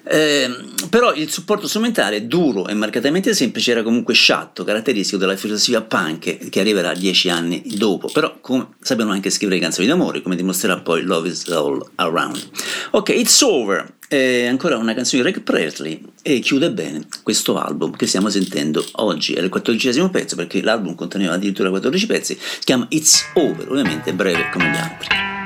Eh, 0.10 0.50
però 0.90 1.14
il 1.14 1.30
supporto 1.30 1.68
strumentale 1.68 2.28
duro 2.28 2.68
e 2.68 2.74
marcatamente 2.74 3.34
semplice 3.34 3.72
era 3.72 3.84
comunque 3.84 4.14
sciatto, 4.14 4.64
caratteristico 4.64 5.18
della 5.18 5.36
filosofia 5.36 5.82
punk 5.82 6.50
che 6.50 6.60
arriverà 6.60 6.94
dieci 6.94 7.30
anni 7.30 7.62
dopo, 7.66 8.10
però 8.12 8.38
come 8.40 8.70
sapevano 8.80 9.14
anche 9.14 9.30
scrivere 9.30 9.60
canzoni 9.60 9.88
d'amore, 9.88 10.22
come 10.22 10.38
dimostrerà 10.38 10.80
poi 10.88 11.04
Love 11.04 11.28
is 11.28 11.50
All 11.50 11.86
Around. 11.96 12.48
Ok, 12.92 13.10
It's 13.10 13.42
Over 13.42 13.96
è 14.08 14.46
ancora 14.46 14.78
una 14.78 14.94
canzone 14.94 15.22
di 15.22 15.28
Rick 15.28 15.42
Presley 15.42 16.02
e 16.22 16.40
chiude 16.40 16.72
bene 16.72 17.06
questo 17.24 17.60
album 17.60 17.94
che 17.94 18.08
stiamo 18.08 18.30
sentendo 18.30 18.82
oggi, 18.94 19.34
è 19.34 19.42
il 19.42 19.50
quattordicesimo 19.50 20.10
pezzo 20.10 20.38
perché 20.38 20.62
l'album 20.62 20.96
conteneva 20.96 21.34
addirittura 21.34 21.70
14 21.70 22.06
pezzi, 22.06 22.38
si 22.40 22.60
chiama 22.64 22.86
It's 22.88 23.32
Over, 23.34 23.70
ovviamente 23.70 24.14
breve 24.14 24.50
come 24.50 24.72
gli 24.72 24.78
altri. 24.78 25.37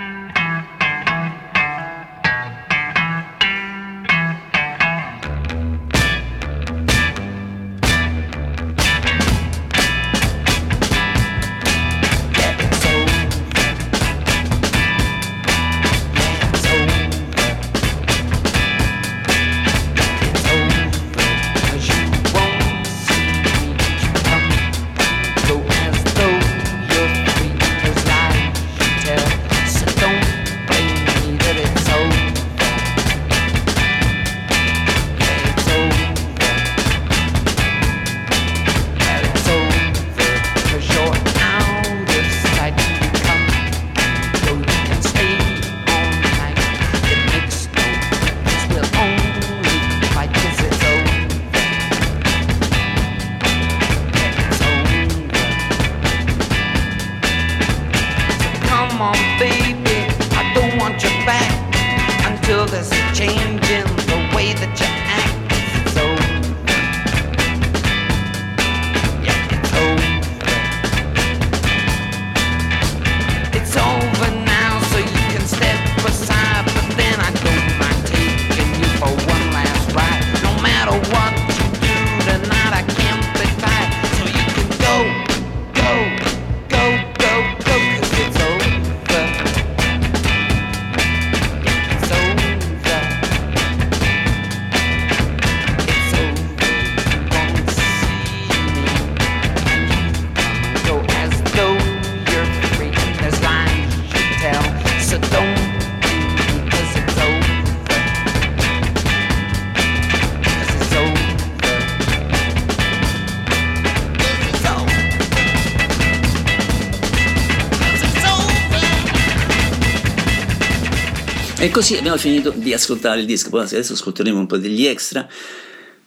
Così 121.72 121.96
abbiamo 121.96 122.18
finito 122.18 122.52
di 122.52 122.74
ascoltare 122.74 123.22
il 123.22 123.26
disco, 123.26 123.50
poi 123.50 123.64
adesso 123.64 123.94
ascolteremo 123.94 124.38
un 124.38 124.46
po' 124.46 124.58
degli 124.58 124.86
extra 124.86 125.28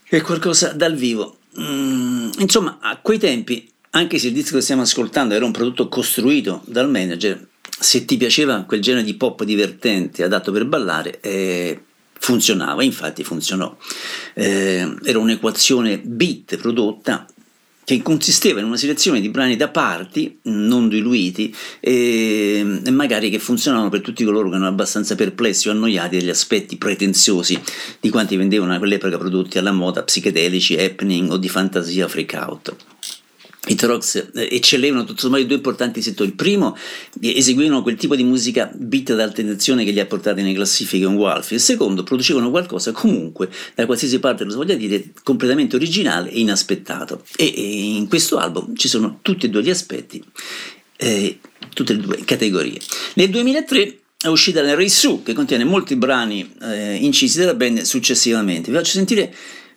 e 0.07 0.21
qualcosa 0.21 0.71
dal 0.73 0.95
vivo. 0.95 1.39
Mm, 1.59 2.29
insomma, 2.39 2.77
a 2.79 2.97
quei 2.97 3.17
tempi, 3.17 3.69
anche 3.91 4.19
se 4.19 4.27
il 4.27 4.33
disco 4.33 4.55
che 4.55 4.61
stiamo 4.61 4.83
ascoltando 4.83 5.33
era 5.33 5.43
un 5.43 5.51
prodotto 5.51 5.89
costruito 5.89 6.61
dal 6.65 6.89
manager, 6.89 7.47
se 7.79 8.05
ti 8.05 8.15
piaceva 8.15 8.63
quel 8.63 8.81
genere 8.81 9.03
di 9.03 9.15
pop 9.15 9.43
divertente 9.43 10.23
adatto 10.23 10.51
per 10.51 10.65
ballare, 10.65 11.19
eh, 11.19 11.81
funzionava, 12.13 12.83
infatti 12.83 13.23
funzionò. 13.23 13.75
Eh, 14.33 14.95
era 15.03 15.19
un'equazione 15.19 15.99
beat 15.99 16.57
prodotta 16.57 17.25
che 17.83 18.01
consisteva 18.01 18.59
in 18.59 18.65
una 18.65 18.77
selezione 18.77 19.21
di 19.21 19.29
brani 19.29 19.55
da 19.55 19.69
parti, 19.69 20.39
non 20.75 20.89
diluiti, 20.89 21.53
e, 21.79 22.81
e, 22.83 22.91
magari 22.91 23.29
che 23.29 23.39
funzionavano 23.39 23.89
per 23.89 24.01
tutti 24.01 24.23
coloro 24.23 24.49
che 24.49 24.55
erano 24.55 24.69
abbastanza 24.69 25.15
perplessi 25.15 25.67
o 25.67 25.71
annoiati 25.71 26.17
dagli 26.17 26.29
aspetti 26.29 26.77
pretenziosi 26.77 27.59
di 27.99 28.09
quanti 28.09 28.35
vendevano 28.35 28.73
a 28.73 28.77
quell'epoca 28.77 29.17
prodotti 29.17 29.57
alla 29.57 29.71
moda 29.71 30.03
psichedelici, 30.03 30.77
happening 30.77 31.31
o 31.31 31.37
di 31.37 31.49
fantasia 31.49 32.07
freak 32.07 32.33
out. 32.33 32.94
I 33.67 33.75
Trox 33.75 34.27
eh, 34.33 34.47
eccellevano 34.51 35.05
tutto 35.05 35.21
sommato 35.21 35.41
in 35.41 35.47
due 35.47 35.57
importanti 35.57 36.01
settori. 36.01 36.29
Il 36.29 36.35
primo, 36.35 36.77
eseguivano 37.19 37.81
quel 37.81 37.95
tipo 37.95 38.15
di 38.15 38.23
musica 38.23 38.69
beat 38.73 39.09
ad 39.11 39.19
alta 39.19 39.41
tensione 39.41 39.83
che 39.83 39.91
li 39.91 39.99
ha 39.99 40.05
portati 40.05 40.41
nelle 40.41 40.53
classifiche 40.53 41.05
un 41.05 41.15
Wolf. 41.15 41.51
Il 41.51 41.59
secondo, 41.59 42.03
producevano 42.03 42.49
qualcosa 42.49 42.91
comunque, 42.91 43.49
da 43.73 43.85
qualsiasi 43.85 44.19
parte 44.19 44.43
lo 44.43 44.51
si 44.51 44.57
voglia 44.57 44.75
dire, 44.75 45.11
completamente 45.23 45.75
originale 45.75 46.29
e 46.29 46.39
inaspettato. 46.39 47.23
E, 47.35 47.53
e 47.55 47.61
in 47.95 48.07
questo 48.07 48.37
album 48.37 48.75
ci 48.75 48.87
sono 48.87 49.19
tutti 49.21 49.47
e 49.47 49.49
due 49.49 49.63
gli 49.63 49.69
aspetti, 49.69 50.23
eh, 50.97 51.39
tutte 51.73 51.93
le 51.93 51.99
due 51.99 52.23
categorie. 52.23 52.79
Nel 53.15 53.29
2003 53.29 53.99
è 54.21 54.27
uscita 54.27 54.61
la 54.61 54.75
Ray 54.75 54.89
Su, 54.89 55.23
che 55.23 55.33
contiene 55.33 55.63
molti 55.63 55.95
brani 55.95 56.51
eh, 56.61 56.95
incisi 56.95 57.39
dalla 57.39 57.53
band 57.53 57.81
successivamente. 57.81 58.71
Vi 58.71 58.77
faccio 58.77 58.91
sentire 58.91 59.33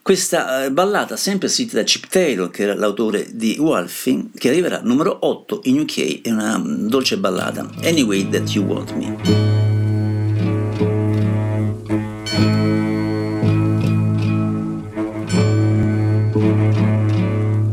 questa 0.09 0.65
eh, 0.65 0.71
ballata 0.71 1.17
sempre 1.17 1.49
scritta 1.49 1.77
da 1.77 1.83
Chip 1.83 2.07
Taylor, 2.09 2.49
che 2.49 2.63
era 2.63 2.75
l'autore 2.75 3.27
di 3.31 3.59
Wolfing, 3.59 4.31
che 4.39 4.49
arriverà 4.49 4.81
numero 4.83 5.19
8 5.21 5.61
in 5.65 5.81
UK, 5.81 6.23
è 6.23 6.31
una 6.31 6.57
mm, 6.57 6.89
dolce 6.89 7.19
ballata, 7.19 7.69
Anyway 7.83 8.27
That 8.31 8.51
You 8.55 8.65
Want 8.65 8.95
Me. 8.95 9.17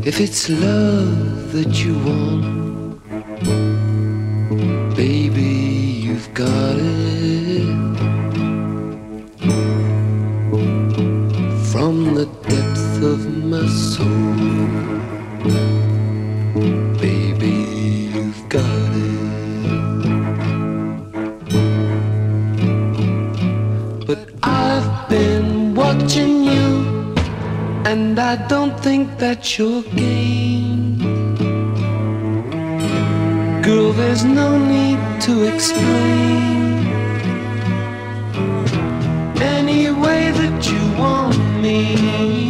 If 0.02 0.20
it's 0.20 0.50
love 0.50 1.52
that 1.52 1.74
you 1.82 1.98
want, 2.04 3.00
baby, 4.94 6.02
you've 6.04 6.30
got 6.34 6.76
it. 6.76 7.15
And 27.86 28.18
I 28.18 28.36
don't 28.48 28.78
think 28.80 29.18
that 29.18 29.58
you're 29.58 29.82
game. 29.82 30.98
Girl, 33.62 33.92
there's 33.92 34.24
no 34.24 34.48
need 34.58 35.00
to 35.26 35.34
explain. 35.52 36.86
Any 39.56 39.90
way 39.90 40.32
that 40.40 40.58
you 40.70 40.82
want 41.00 41.38
me. 41.62 42.45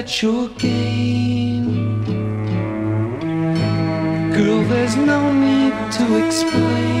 That 0.00 0.22
you're 0.22 0.48
game. 0.56 2.02
Girl, 4.32 4.62
there's 4.70 4.96
no 4.96 5.30
need 5.30 5.74
to 5.92 6.26
explain. 6.26 6.99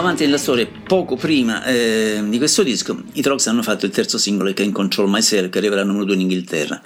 Avanti 0.00 0.24
nella 0.24 0.38
storia, 0.38 0.66
poco 0.66 1.14
prima 1.16 1.64
eh, 1.64 2.22
di 2.26 2.38
questo 2.38 2.62
disco, 2.62 3.02
i 3.12 3.22
Trox 3.22 3.46
hanno 3.46 3.62
fatto 3.62 3.86
il 3.86 3.92
terzo 3.92 4.18
singolo, 4.18 4.52
Can 4.52 4.72
Control 4.72 5.08
Myself, 5.08 5.50
che 5.50 5.58
arriverà 5.58 5.82
al 5.82 5.86
numero 5.86 6.04
2 6.06 6.14
in 6.14 6.20
Inghilterra. 6.22 6.80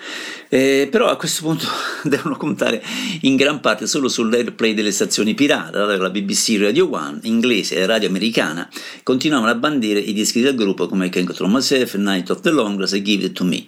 Eh, 0.49 0.89
però 0.91 1.09
a 1.09 1.17
questo 1.17 1.43
punto 1.43 1.67
devono 2.03 2.37
contare 2.37 2.83
in 3.23 3.37
gran 3.37 3.61
parte 3.61 3.87
solo 3.87 4.09
sull'airplay 4.09 4.75
delle 4.75 4.91
stazioni 4.91 5.35
pirata, 5.35 5.85
la 5.97 6.11
BBC 6.11 6.57
Radio 6.59 6.89
1, 6.89 7.21
inglese 7.23 7.77
e 7.77 7.87
radio 7.87 8.09
americana, 8.09 8.69
continuavano 9.03 9.51
a 9.51 9.55
bandire 9.55 10.01
i 10.01 10.13
dischi 10.13 10.41
del 10.41 10.57
gruppo 10.57 10.89
come 10.89 11.09
Can 11.09 11.25
Control 11.25 11.51
Myself, 11.51 11.95
Night 11.95 12.31
of 12.31 12.41
the 12.41 12.51
Longgrass 12.51 12.93
e 12.93 13.03
Give 13.03 13.25
It 13.25 13.33
To 13.33 13.45
Me. 13.45 13.65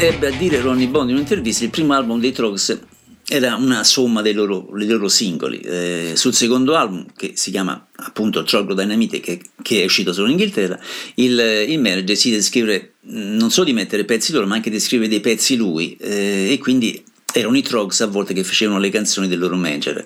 Ebbe 0.00 0.28
a 0.28 0.30
dire 0.30 0.60
Ronnie 0.60 0.86
Bond 0.86 1.08
in 1.08 1.16
un'intervista, 1.16 1.64
il 1.64 1.70
primo 1.70 1.92
album 1.92 2.20
dei 2.20 2.30
Trogs 2.30 2.78
era 3.26 3.56
una 3.56 3.82
somma 3.82 4.22
dei 4.22 4.32
loro, 4.32 4.70
dei 4.72 4.86
loro 4.86 5.08
singoli. 5.08 5.58
Eh, 5.58 6.12
sul 6.14 6.32
secondo 6.34 6.76
album, 6.76 7.06
che 7.16 7.32
si 7.34 7.50
chiama 7.50 7.88
appunto 7.96 8.44
Troglo 8.44 8.74
Dynamite, 8.74 9.18
che, 9.18 9.40
che 9.60 9.82
è 9.82 9.84
uscito 9.84 10.12
solo 10.12 10.26
in 10.26 10.32
Inghilterra, 10.32 10.78
il, 11.14 11.66
il 11.68 11.78
manager 11.80 12.04
decide 12.04 12.36
di 12.36 12.42
scrivere, 12.42 12.94
mh, 13.00 13.36
non 13.36 13.50
solo 13.50 13.66
di 13.66 13.72
mettere 13.72 14.04
pezzi 14.04 14.32
loro, 14.32 14.46
ma 14.46 14.54
anche 14.54 14.70
di 14.70 14.78
scrivere 14.78 15.10
dei 15.10 15.20
pezzi 15.20 15.56
lui, 15.56 15.96
eh, 16.00 16.52
e 16.52 16.58
quindi 16.58 17.02
erano 17.34 17.56
i 17.56 17.62
Trogs 17.62 18.00
a 18.00 18.06
volte 18.06 18.32
che 18.34 18.44
facevano 18.44 18.78
le 18.78 18.90
canzoni 18.90 19.26
del 19.26 19.40
loro 19.40 19.56
manager. 19.56 20.04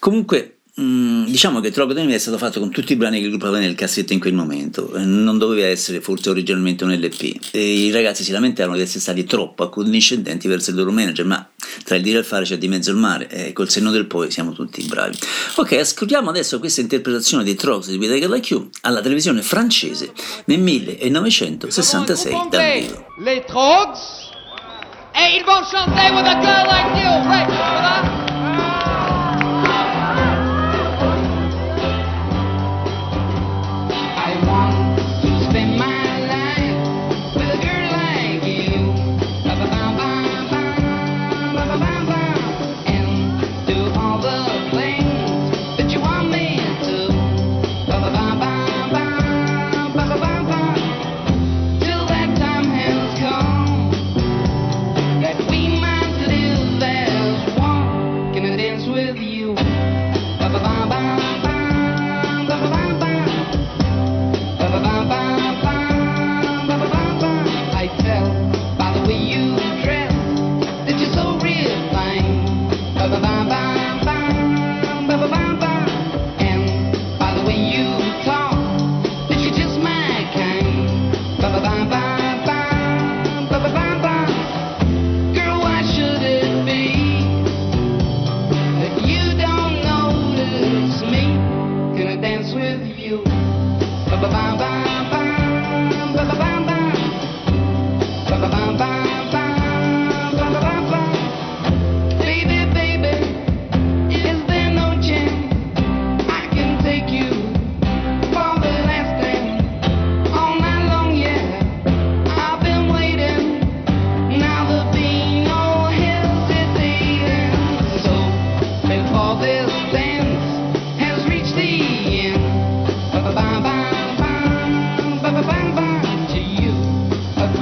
Comunque, 0.00 0.57
mh, 0.78 1.24
diciamo 1.26 1.60
che 1.60 1.70
Troglo 1.70 1.92
Dynamite 1.92 2.16
è 2.16 2.20
stato 2.20 2.38
fatto 2.38 2.60
con 2.60 2.70
tutti 2.70 2.92
i 2.92 2.96
brani 2.96 3.18
che 3.18 3.24
il 3.24 3.30
gruppo 3.30 3.46
aveva 3.46 3.64
nel 3.64 3.74
cassetto 3.74 4.12
in 4.12 4.20
quel 4.20 4.34
momento, 4.34 4.94
eh, 4.94 5.04
non 5.04 5.38
doveva 5.38 5.66
essere 5.66 6.00
forse 6.00 6.30
originalmente 6.30 6.84
un 6.84 6.92
LP. 6.92 7.50
E 7.50 7.86
I 7.86 7.90
ragazzi 7.90 8.22
si 8.22 8.32
lamentavano 8.32 8.76
di 8.76 8.82
essere 8.82 9.00
stati 9.00 9.24
troppo 9.24 9.64
accondiscendenti 9.64 10.48
verso 10.48 10.70
il 10.70 10.76
loro 10.76 10.92
manager, 10.92 11.26
ma 11.26 11.48
tra 11.84 11.96
il 11.96 12.02
dire 12.02 12.18
e 12.18 12.20
il 12.20 12.26
fare 12.26 12.44
c'è 12.44 12.58
di 12.58 12.68
mezzo 12.68 12.90
il 12.90 12.96
mare, 12.96 13.28
e 13.28 13.52
col 13.52 13.68
senno 13.68 13.90
del 13.90 14.06
poi 14.06 14.30
siamo 14.30 14.52
tutti 14.52 14.82
bravi. 14.84 15.18
Ok, 15.56 15.72
ascoltiamo 15.72 16.30
adesso 16.30 16.58
questa 16.58 16.80
interpretazione 16.80 17.44
di 17.44 17.56
We 17.58 18.06
Take 18.06 18.24
It 18.24 18.30
Like 18.30 18.52
You 18.52 18.68
alla 18.82 19.00
televisione 19.00 19.42
francese 19.42 20.12
nel 20.46 20.60
1966 20.60 22.32
dal 22.50 22.72
vivo. 22.80 23.06
Les 23.24 23.44
Trogs. 23.46 24.26
Et 25.14 25.34
ils 25.36 25.44
vont 25.44 25.64
chanter 25.64 26.12
With 26.14 26.26
a 26.26 26.38
Girl 26.40 26.66
Like 26.68 26.94
You. 26.96 27.28
Ouais, 27.28 28.37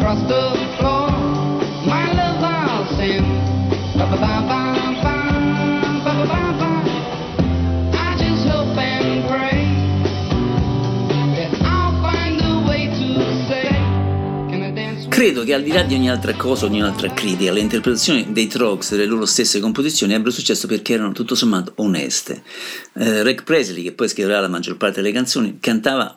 across 0.06 0.22
the 0.28 0.54
floor, 0.78 1.10
my 1.84 2.12
love 2.14 2.40
I'll 2.40 2.86
send. 2.96 3.26
I 7.92 8.14
just 8.16 8.46
hope 8.46 8.78
and 8.78 9.26
pray 9.26 9.66
that 11.34 11.50
I'll 11.64 12.00
find 12.00 12.40
a 12.40 12.68
way 12.68 12.86
to 12.86 13.46
say, 13.48 13.68
Can 14.48 14.62
I 14.62 14.72
dance 14.72 15.06
with 15.06 15.12
Credo 15.12 15.42
che 15.42 15.54
al 15.54 15.64
di 15.64 15.72
là 15.72 15.82
di 15.82 15.94
ogni 15.94 16.08
altra 16.08 16.34
cosa, 16.34 16.66
ogni 16.66 16.82
altra 16.82 17.12
critica, 17.12 17.50
le 17.50 17.58
interpretazioni 17.60 18.32
dei 18.32 18.46
Trogs 18.46 18.90
delle 18.90 19.06
loro 19.06 19.26
stesse 19.26 19.58
composizioni 19.58 20.14
ebbero 20.14 20.30
successo 20.30 20.68
perché 20.68 20.92
erano 20.92 21.10
tutto 21.10 21.34
sommato 21.34 21.72
oneste. 21.76 22.44
Eh, 22.92 23.24
Rick 23.24 23.42
Presley, 23.42 23.82
che 23.82 23.92
poi 23.92 24.08
scriverà 24.08 24.38
la 24.38 24.48
maggior 24.48 24.76
parte 24.76 25.02
delle 25.02 25.12
canzoni, 25.12 25.58
cantava 25.58 26.16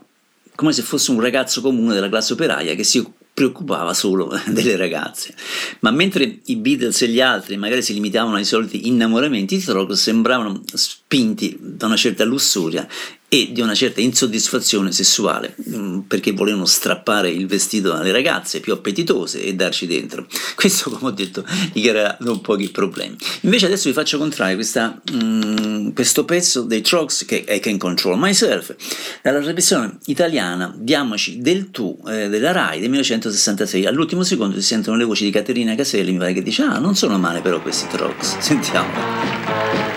come 0.53 0.73
se 0.73 0.83
fosse 0.83 1.09
un 1.09 1.21
ragazzo 1.21 1.61
comune 1.61 1.95
della 1.95 2.09
classe 2.09 2.33
operaia 2.33 2.75
che 2.75 2.83
si 2.83 2.99
preoccupava 3.39 3.93
solo 3.93 4.37
delle 4.47 4.75
ragazze. 4.75 5.33
Ma 5.79 5.91
mentre 5.91 6.39
i 6.45 6.57
Beatles 6.57 7.01
e 7.03 7.07
gli 7.07 7.21
altri 7.21 7.55
magari 7.55 7.81
si 7.81 7.93
limitavano 7.93 8.35
ai 8.35 8.43
soliti 8.43 8.87
innamoramenti, 8.87 9.55
i 9.55 9.63
Trogs 9.63 9.97
sembravano 9.97 10.61
spinti 10.73 11.57
da 11.57 11.85
una 11.85 11.95
certa 11.95 12.25
lussuria 12.25 12.85
e 13.29 13.49
di 13.51 13.61
una 13.61 13.75
certa 13.75 14.01
insoddisfazione 14.01 14.91
sessuale, 14.91 15.55
mm, 15.69 15.99
perché 15.99 16.31
volevano 16.31 16.65
strappare 16.65 17.29
il 17.29 17.45
vestito 17.45 17.93
alle 17.93 18.11
ragazze 18.11 18.59
più 18.59 18.73
appetitose 18.73 19.43
e 19.43 19.53
darci 19.53 19.85
dentro. 19.85 20.25
Questo, 20.55 20.89
come 20.89 21.11
ho 21.11 21.13
detto, 21.13 21.45
gli 21.71 21.87
crea 21.87 22.17
non 22.21 22.41
pochi 22.41 22.69
problemi. 22.69 23.15
Invece 23.41 23.67
adesso 23.67 23.87
vi 23.87 23.93
faccio 23.93 24.17
contrarre 24.17 24.55
questa, 24.55 24.99
mm, 25.13 25.91
questo 25.91 26.25
pezzo 26.25 26.63
dei 26.63 26.81
Trogs 26.81 27.25
che 27.25 27.43
è 27.43 27.53
I 27.53 27.59
Can 27.59 27.77
Control 27.77 28.17
Myself, 28.17 28.75
dalla 29.21 29.39
trasmissione 29.39 29.97
italiana 30.07 30.73
Diamoci 30.75 31.37
del 31.39 31.69
tu 31.69 31.97
eh, 32.07 32.29
della 32.29 32.51
RAI 32.51 32.79
del 32.79 32.89
1966. 32.89 33.85
All'ultimo 33.85 34.23
secondo 34.23 34.55
si 34.55 34.63
sentono 34.63 34.97
le 34.97 35.03
voci 35.03 35.23
di 35.23 35.29
Caterina 35.29 35.75
Caselli, 35.75 36.11
mi 36.11 36.17
pare 36.17 36.33
che 36.33 36.41
dice, 36.41 36.63
ah, 36.63 36.79
non 36.79 36.95
sono 36.95 37.19
male 37.19 37.41
però 37.41 37.61
questi 37.61 37.85
Trogs. 37.87 38.39
Sentiamo. 38.41 39.88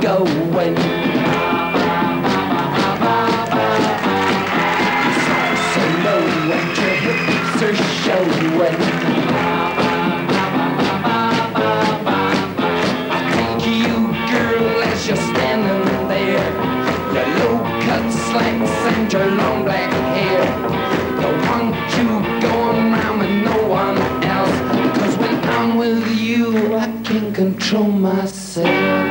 Me 0.00 0.06
going. 0.06 0.76
So 8.04 8.16
and. 8.58 8.76
I 13.10 13.20
you, 13.66 13.98
girl, 14.30 14.82
as 14.82 15.06
you're 15.06 15.16
there. 16.08 16.50
Your 17.14 17.28
low 17.38 17.56
cut 17.84 18.06
slacks 18.12 18.74
and 18.94 19.12
your 19.12 19.26
long 19.26 19.64
black 19.64 19.92
hair. 20.16 20.44
You 21.96 22.08
going 22.40 22.92
with 23.18 23.34
no 23.44 23.68
one 23.68 23.98
else. 24.24 24.58
Cause 24.98 25.16
when 25.18 25.36
I'm 25.44 25.76
with 25.76 26.08
you, 26.18 26.76
I 26.76 26.86
can 27.04 27.32
control 27.32 27.84
myself. 27.84 29.09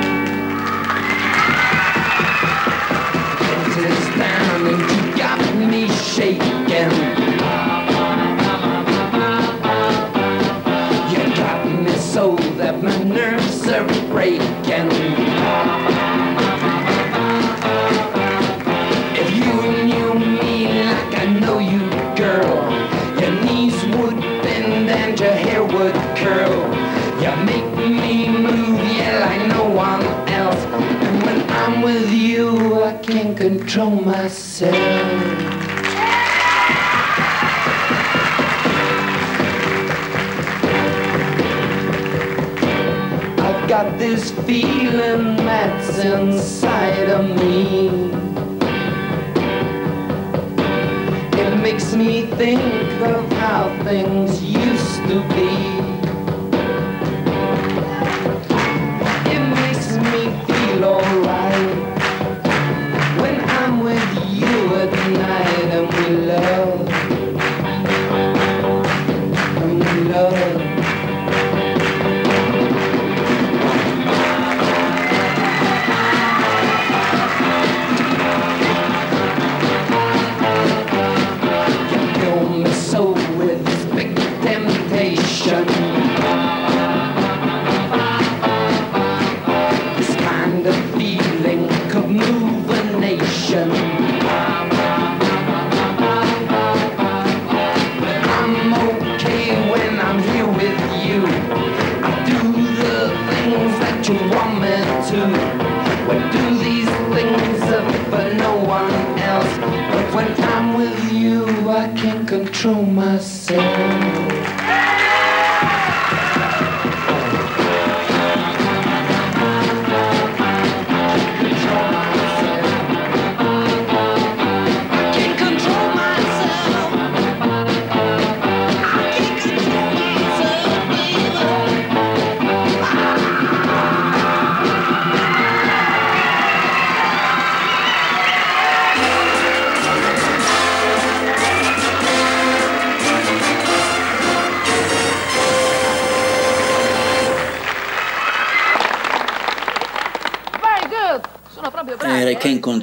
Control 33.80 34.02
myself. 34.02 34.76
I've 43.40 43.70
got 43.70 43.98
this 43.98 44.32
feeling 44.46 45.38
that's 45.38 46.00
inside 46.00 47.10
of 47.10 47.26
me. 47.38 47.88
It 51.40 51.58
makes 51.62 51.96
me 51.96 52.26
think 52.36 52.62
of 53.02 53.32
how 53.34 53.70
things 53.86 54.44
used 54.44 55.02
to 55.08 55.26
be. 55.30 55.69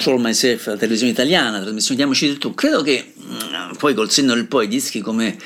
Control 0.06 0.20
Myself, 0.20 0.66
la 0.66 0.76
televisione 0.76 1.10
italiana, 1.10 1.60
trasmissione 1.60 1.96
Diamoci 1.96 2.28
del 2.28 2.38
tu. 2.38 2.54
Credo 2.54 2.80
che 2.82 3.12
mm, 3.18 3.72
poi 3.76 3.92
col 3.92 4.08
senno 4.08 4.34
del 4.34 4.46
poi 4.46 4.68
dischi 4.68 5.00
come 5.00 5.36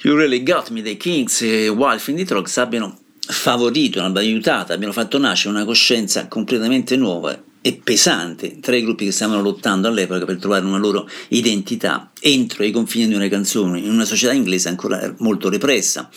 You 0.00 0.16
Really 0.16 0.42
Got 0.42 0.70
Me 0.70 0.82
dei 0.82 0.96
Kings 0.96 1.42
e 1.42 1.68
Wild 1.68 2.02
in 2.06 2.26
the 2.26 2.60
abbiano 2.60 2.98
favorito, 3.20 4.00
abbiano 4.00 4.18
aiutato, 4.18 4.72
abbiano 4.72 4.92
fatto 4.92 5.16
nascere 5.18 5.54
una 5.54 5.64
coscienza 5.64 6.26
completamente 6.26 6.96
nuova 6.96 7.40
e 7.62 7.80
pesante 7.84 8.58
tra 8.58 8.74
i 8.74 8.82
gruppi 8.82 9.04
che 9.04 9.12
stavano 9.12 9.42
lottando 9.42 9.86
all'epoca 9.86 10.24
per 10.24 10.38
trovare 10.38 10.64
una 10.64 10.78
loro 10.78 11.08
identità 11.28 12.10
entro 12.18 12.64
i 12.64 12.72
confini 12.72 13.06
di 13.06 13.14
una 13.14 13.28
canzone 13.28 13.78
in 13.78 13.90
una 13.90 14.04
società 14.04 14.32
inglese 14.32 14.68
ancora 14.68 15.14
molto 15.18 15.48
repressa 15.48 16.10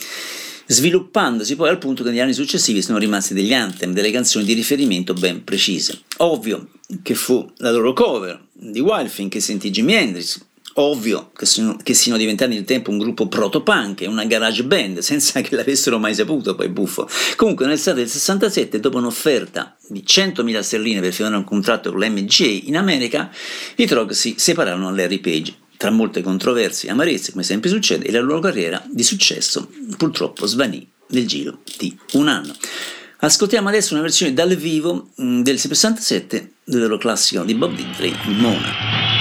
sviluppandosi 0.66 1.56
poi 1.56 1.70
al 1.70 1.78
punto 1.78 2.04
che 2.04 2.10
negli 2.10 2.22
anni 2.22 2.34
successivi 2.34 2.82
sono 2.82 2.98
rimasti 2.98 3.36
degli 3.36 3.54
anthem, 3.54 3.94
delle 3.94 4.10
canzoni 4.10 4.46
di 4.46 4.54
riferimento 4.54 5.14
ben 5.14 5.44
precise. 5.44 6.00
Ovvio 6.18 6.70
che 7.04 7.14
fu 7.14 7.48
la 7.58 7.70
loro 7.70 7.94
cover 7.94 8.48
di 8.54 8.80
Wildfin 8.80 9.30
che 9.30 9.42
sentì 9.42 9.70
Jimi 9.70 9.94
Hendrix, 9.94 10.40
ovvio 10.76 11.32
che 11.36 11.46
siano, 11.46 11.78
che 11.84 11.94
siano 11.94 12.18
diventati 12.18 12.54
nel 12.54 12.64
tempo 12.64 12.90
un 12.90 12.98
gruppo 12.98 13.28
proto-punk 13.28 14.06
una 14.08 14.26
garage 14.26 14.64
band 14.64 15.00
senza 15.00 15.42
che 15.42 15.56
l'avessero 15.56 16.00
mai 16.00 16.16
saputo, 16.16 16.56
poi 16.56 16.70
buffo. 16.70 17.08
Comunque 17.36 17.66
nell'estate 17.66 17.98
del 17.98 18.10
67, 18.10 18.80
dopo 18.80 18.98
un'offerta 18.98 19.76
di 19.88 20.04
100.000 20.06 20.60
sterline 20.62 21.02
per 21.02 21.14
firmare 21.14 21.38
un 21.38 21.44
contratto 21.44 21.92
con 21.92 22.00
l'MGA 22.00 22.46
in 22.64 22.78
America, 22.78 23.30
i 23.76 23.86
Trog 23.86 24.12
si 24.12 24.36
separarono 24.38 24.90
da 24.90 24.96
Larry 24.96 25.20
Page. 25.20 25.56
Tra 25.76 25.92
molte 25.92 26.22
controversie 26.22 26.88
e 26.88 26.92
amarezze, 26.94 27.32
come 27.32 27.44
sempre 27.44 27.70
succede, 27.70 28.06
e 28.06 28.12
la 28.12 28.22
loro 28.22 28.40
carriera 28.40 28.82
di 28.90 29.04
successo 29.04 29.70
purtroppo 29.98 30.46
svanì 30.46 30.88
nel 31.10 31.28
giro 31.28 31.60
di 31.78 31.96
un 32.14 32.30
anno. 32.30 32.56
Ascoltiamo 33.24 33.70
adesso 33.70 33.94
una 33.94 34.02
versione 34.02 34.34
dal 34.34 34.54
vivo 34.54 35.12
mh, 35.16 35.44
del 35.44 35.58
67 35.58 36.52
del 36.66 36.82
loro 36.82 36.98
classico 36.98 37.46
di 37.46 37.56
Bob 37.56 37.74
Dylan, 37.74 38.38
Mona. 38.38 39.13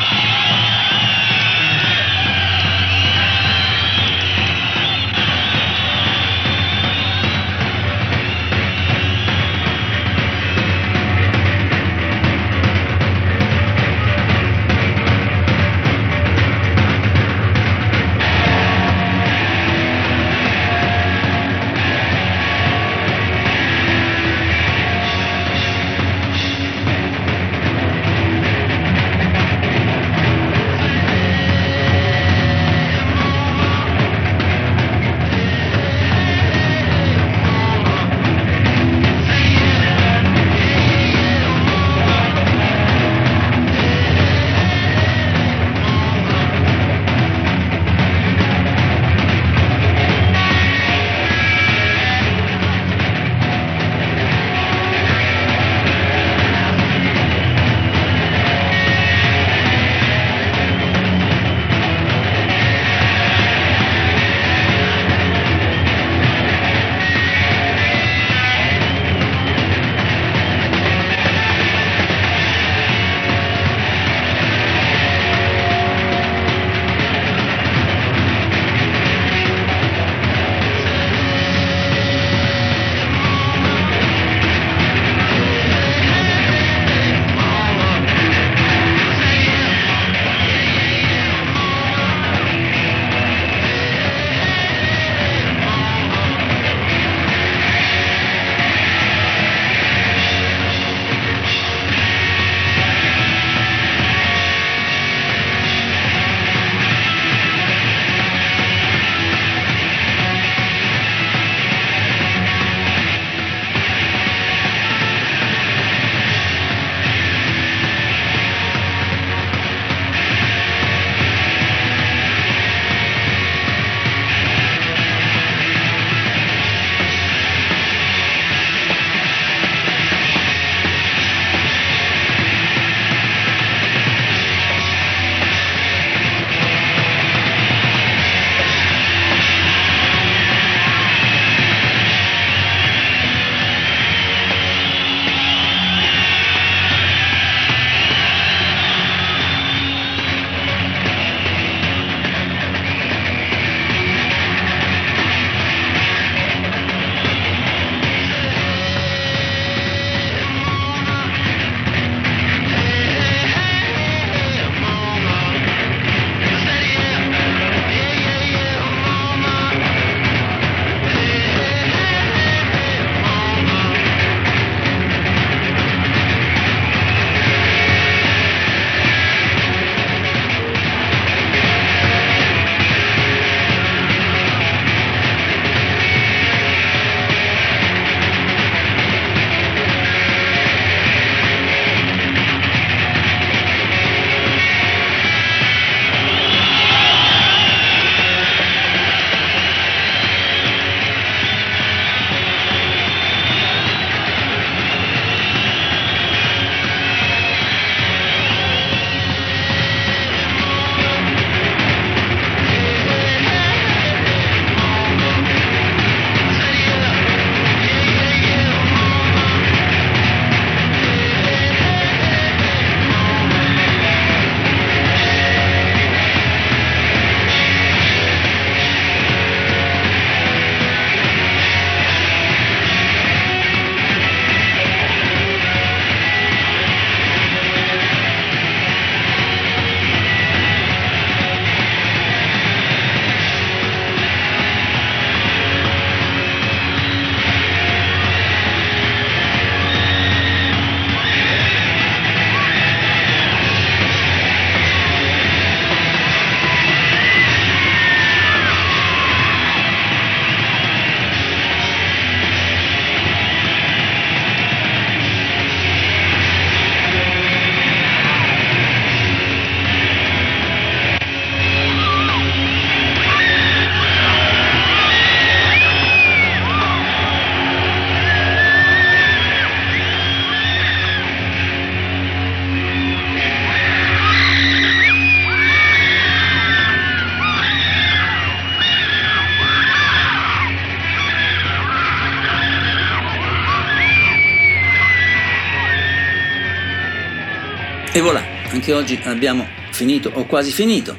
E 298.15 298.21
voilà, 298.21 298.43
anche 298.71 298.93
oggi 298.93 299.19
abbiamo 299.25 299.67
finito, 299.91 300.31
o 300.35 300.45
quasi 300.45 300.71
finito. 300.71 301.17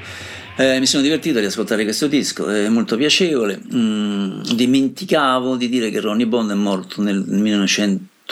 Eh, 0.56 0.80
mi 0.80 0.86
sono 0.86 1.02
divertito 1.02 1.40
di 1.40 1.46
ascoltare 1.48 1.86
questo 1.86 2.06
disco, 2.06 2.48
è 2.48 2.70
molto 2.70 2.96
piacevole. 2.98 3.60
Mm, 3.74 4.42
dimenticavo 4.54 5.56
di 5.56 5.70
dire 5.70 5.90
che 5.90 6.00
Ronnie 6.00 6.28
Bond 6.28 6.52
è 6.52 6.54
morto 6.54 7.02
nel 7.02 7.26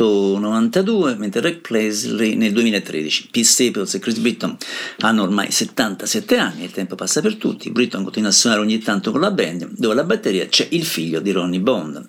1992, 0.01 1.15
mentre 1.15 1.41
Rick 1.41 1.67
Paisley 1.67 2.35
nel 2.35 2.51
2013. 2.53 3.29
Pete 3.31 3.45
Staples 3.45 3.93
e 3.93 3.99
Chris 3.99 4.17
Britton 4.17 4.57
hanno 4.99 5.23
ormai 5.23 5.51
77 5.51 6.37
anni, 6.37 6.63
il 6.63 6.71
tempo 6.71 6.95
passa 6.95 7.21
per 7.21 7.35
tutti. 7.35 7.69
Britton 7.69 8.03
continua 8.03 8.29
a 8.29 8.33
suonare 8.33 8.61
ogni 8.61 8.79
tanto 8.79 9.11
con 9.11 9.21
la 9.21 9.31
band, 9.31 9.69
dove 9.77 9.93
alla 9.93 10.03
batteria 10.03 10.47
c'è 10.47 10.67
il 10.71 10.85
figlio 10.85 11.19
di 11.19 11.31
Ronnie 11.31 11.59
Bond. 11.59 12.07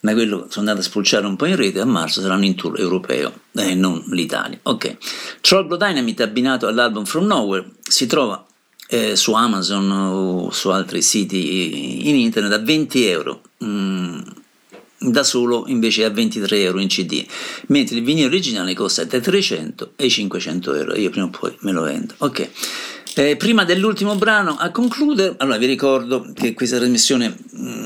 Ma 0.00 0.12
quello 0.12 0.46
sono 0.48 0.68
andato 0.68 0.80
a 0.80 0.82
spulciare 0.82 1.26
un 1.26 1.36
po' 1.36 1.46
in 1.46 1.56
rete, 1.56 1.80
a 1.80 1.84
marzo 1.84 2.20
saranno 2.20 2.44
in 2.44 2.54
tour 2.54 2.78
europeo, 2.78 3.32
e 3.52 3.70
eh, 3.70 3.74
non 3.74 4.02
l'Italia. 4.10 4.58
Ok. 4.62 4.96
Troll 5.40 5.76
Dynamite 5.76 6.22
abbinato 6.22 6.66
all'album 6.66 7.04
From 7.04 7.26
Nowhere 7.26 7.70
si 7.82 8.06
trova 8.06 8.44
eh, 8.88 9.16
su 9.16 9.32
Amazon 9.32 9.90
o 9.90 10.50
su 10.50 10.68
altri 10.70 11.02
siti 11.02 12.08
in 12.08 12.16
internet 12.16 12.52
a 12.52 12.58
20 12.58 13.06
euro. 13.06 13.42
Mm, 13.64 14.20
da 15.02 15.22
solo 15.22 15.64
invece 15.66 16.04
a 16.04 16.10
23 16.10 16.60
euro 16.60 16.80
in 16.80 16.88
CD, 16.88 17.24
mentre 17.68 17.96
il 17.96 18.04
vinile 18.04 18.26
originale 18.26 18.74
costa 18.74 19.04
tra 19.06 19.20
300 19.20 19.92
e 19.96 20.08
500 20.08 20.74
euro. 20.74 20.96
Io 20.96 21.10
prima 21.10 21.26
o 21.26 21.30
poi 21.30 21.54
me 21.60 21.72
lo 21.72 21.82
vendo. 21.82 22.14
Ok. 22.18 22.50
Eh, 23.14 23.36
prima 23.36 23.64
dell'ultimo 23.64 24.14
brano 24.14 24.56
a 24.58 24.70
concludere, 24.70 25.34
allora 25.36 25.58
vi 25.58 25.66
ricordo 25.66 26.32
che 26.32 26.54
questa 26.54 26.78
trasmissione 26.78 27.36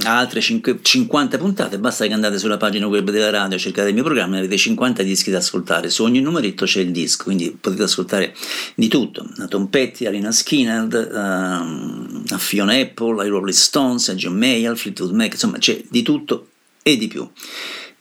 ha 0.04 0.18
altre 0.18 0.40
5, 0.40 0.78
50 0.80 1.36
puntate, 1.36 1.80
basta 1.80 2.06
che 2.06 2.12
andate 2.12 2.38
sulla 2.38 2.56
pagina 2.56 2.86
web 2.86 3.10
della 3.10 3.30
radio, 3.30 3.58
cercate 3.58 3.88
il 3.88 3.94
mio 3.94 4.04
programma 4.04 4.36
e 4.36 4.38
avete 4.38 4.56
50 4.56 5.02
dischi 5.02 5.32
da 5.32 5.38
ascoltare, 5.38 5.90
su 5.90 6.04
ogni 6.04 6.20
numeretto 6.20 6.64
c'è 6.64 6.78
il 6.78 6.92
disco, 6.92 7.24
quindi 7.24 7.56
potete 7.60 7.82
ascoltare 7.82 8.36
di 8.76 8.86
tutto, 8.86 9.28
a 9.38 9.46
Tom 9.48 9.66
Petty, 9.66 10.06
a 10.06 10.10
Lina 10.10 10.30
Skinner, 10.30 10.86
uh, 10.86 12.32
a 12.32 12.38
Fiona 12.38 12.74
Apple, 12.74 13.20
ai 13.20 13.28
Rolling 13.28 13.50
Stones, 13.52 14.08
a 14.08 14.14
John 14.14 14.36
Mayer, 14.36 14.70
al 14.70 14.78
Fleetwood 14.78 15.12
Mac, 15.12 15.32
insomma 15.32 15.58
c'è 15.58 15.82
di 15.88 16.02
tutto 16.02 16.50
e 16.86 16.96
di 16.96 17.08
più. 17.08 17.28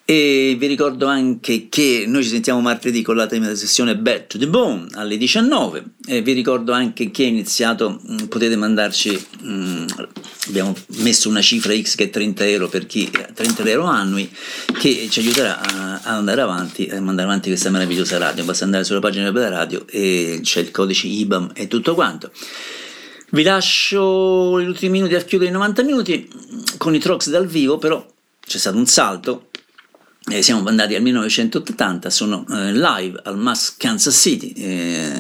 E 0.08 0.56
vi 0.60 0.68
ricordo 0.68 1.08
anche 1.08 1.68
che 1.68 2.04
noi 2.08 2.22
ci 2.22 2.30
sentiamo 2.30 2.62
martedì 2.62 3.02
con 3.02 3.16
la 3.16 3.26
prima 3.26 3.56
sessione 3.56 3.98
Back 3.98 4.28
to 4.28 4.38
the 4.38 4.48
Bone 4.48 4.86
alle 4.94 5.18
19 5.18 5.84
e 6.06 6.22
vi 6.22 6.34
ricordo 6.34 6.74
anche 6.74 7.10
che 7.10 7.24
è 7.24 7.26
iniziato, 7.26 8.00
mh, 8.00 8.26
potete 8.26 8.56
mandarci, 8.56 9.26
mh, 9.42 9.86
abbiamo 10.50 10.76
messo 10.98 11.28
una 11.28 11.42
cifra 11.42 11.76
X 11.76 11.96
che 11.96 12.04
è 12.04 12.10
30 12.12 12.46
euro 12.46 12.68
per 12.68 12.86
chi 12.86 13.10
30 13.10 13.64
euro 13.64 13.86
annui 13.86 14.30
che 14.80 15.08
ci 15.10 15.22
aiuterà 15.22 15.60
a, 15.60 16.02
a 16.04 16.16
andare 16.16 16.42
avanti, 16.42 16.88
a 16.92 17.02
mandare 17.02 17.28
avanti 17.28 17.50
questa 17.50 17.72
meravigliosa 17.72 18.20
radio, 18.20 18.44
basta 18.44 18.64
andare 18.64 18.84
sulla 18.84 19.00
pagina 19.00 19.32
della 19.32 19.50
radio 19.50 19.88
e 19.88 20.38
c'è 20.44 20.60
il 20.60 20.70
codice 20.70 21.08
IBAM 21.08 21.54
e 21.56 21.68
tutto 21.68 21.96
quanto. 21.96 22.30
Vi 23.32 23.42
lascio 23.42 24.62
gli 24.62 24.68
ultimi 24.68 24.92
minuti 24.92 25.16
a 25.16 25.22
chiudere 25.22 25.50
i 25.50 25.54
90 25.54 25.82
minuti 25.82 26.30
con 26.78 26.94
i 26.94 27.00
Trox 27.00 27.30
dal 27.30 27.48
vivo, 27.48 27.80
però 27.80 28.14
c'è 28.46 28.58
stato 28.58 28.78
un 28.78 28.86
salto 28.86 29.50
eh, 30.28 30.42
siamo 30.42 30.68
andati 30.68 30.96
al 30.96 31.04
1980, 31.04 32.10
sono 32.10 32.46
eh, 32.50 32.74
live 32.74 33.20
al 33.26 33.38
Mass 33.38 33.78
Kansas 33.78 34.16
City, 34.20 34.54
eh, 34.54 35.12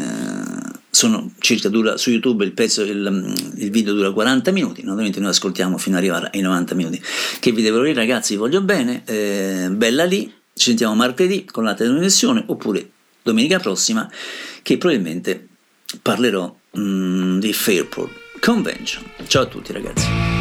sono 0.89 1.31
circa 1.37 1.69
dura 1.69 1.95
su 1.97 2.09
YouTube 2.09 2.43
il, 2.43 2.53
pezzo, 2.53 2.81
il, 2.81 3.51
il, 3.57 3.69
video 3.69 3.93
dura 3.93 4.11
40 4.11 4.51
minuti, 4.51 4.81
naturalmente 4.81 5.19
noi 5.19 5.29
ascoltiamo 5.29 5.77
fino 5.77 5.95
ad 5.95 6.01
arrivare 6.01 6.31
ai 6.33 6.41
90 6.41 6.73
minuti. 6.73 6.99
Che 7.39 7.51
vi 7.51 7.61
devo 7.61 7.81
dire 7.81 7.93
ragazzi, 7.93 8.33
vi 8.33 8.39
voglio 8.39 8.61
bene, 8.61 9.03
eh, 9.05 9.67
bella 9.69 10.05
lì, 10.05 10.25
ci 10.53 10.69
sentiamo 10.69 10.95
martedì 10.95 11.45
con 11.45 11.63
la 11.63 11.75
trasmissione 11.75 12.43
oppure 12.47 12.89
domenica 13.21 13.59
prossima 13.59 14.09
che 14.63 14.79
probabilmente 14.79 15.49
parlerò 16.01 16.55
mm, 16.79 17.37
di 17.37 17.53
Fairport 17.53 18.39
Convention. 18.39 19.03
Ciao 19.27 19.43
a 19.43 19.45
tutti 19.45 19.71
ragazzi. 19.71 20.34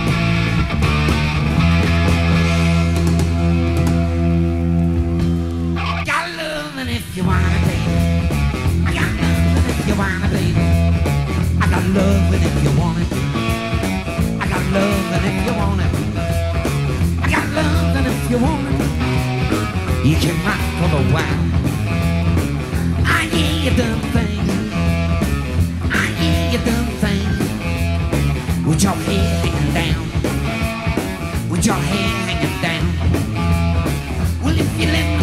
You 7.17 7.23
wanna, 7.23 7.47
baby. 7.67 7.87
I 8.87 8.93
got 8.93 9.11
if 9.71 9.87
you 9.87 9.95
wanna, 9.95 10.29
baby. 10.35 10.59
I 11.63 11.67
got 11.71 11.85
love 11.95 12.35
and 12.35 12.43
if 12.43 12.65
you 12.65 12.73
want 12.77 12.99
it. 12.99 13.09
I 14.43 14.47
got 14.49 14.63
love 14.75 15.13
and 15.15 15.25
if 15.31 15.37
you 15.47 15.55
want 15.55 15.81
it. 15.81 15.93
I 17.23 17.31
got 17.31 17.47
love 17.55 17.97
and 17.99 18.07
if 18.09 18.31
you 18.31 18.39
want 18.39 18.67
it. 18.67 18.79
You 20.05 20.17
can 20.17 20.35
rock 20.45 20.63
for 20.79 20.91
a 20.91 21.05
while. 21.15 21.45
I 23.07 23.29
hear 23.31 23.53
you 23.63 23.77
done 23.77 24.01
thing. 24.11 24.43
I 25.93 26.07
hear 26.19 26.51
you 26.51 26.59
done 26.67 26.89
thing. 26.99 27.29
With 28.67 28.83
your 28.83 28.97
head 29.07 29.45
hanging 29.45 29.73
down. 29.73 30.03
With 31.49 31.65
your 31.65 31.77
head 31.77 32.11
hanging 32.27 32.61
down. 32.61 32.87
Well, 34.43 34.59
if 34.59 34.81
you 34.81 34.87
let 34.89 35.14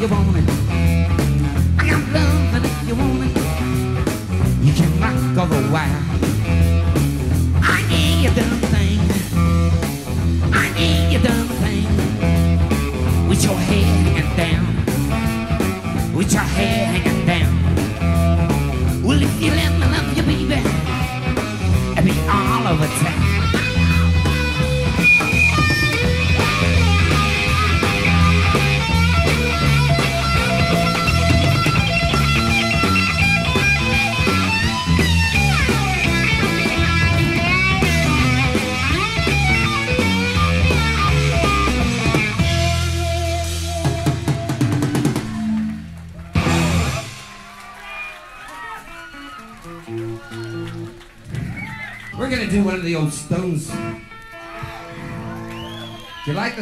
you 0.00 0.08
want 0.08 0.34
it. 0.34 0.48
I 1.78 1.90
got 1.90 2.12
loving 2.14 2.64
if 2.64 2.88
you 2.88 2.94
want 2.94 3.22
it. 3.22 3.36
You 4.64 4.72
can 4.72 4.98
rock 4.98 5.38
all 5.38 5.46
the 5.46 5.60
while. 5.68 6.02
I 7.62 7.86
need 7.86 8.22
you 8.24 8.59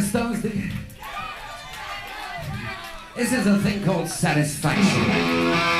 Stones? 0.02 0.42
This 3.16 3.32
is 3.32 3.46
a 3.46 3.58
thing 3.58 3.84
called 3.84 4.08
satisfaction. 4.08 5.77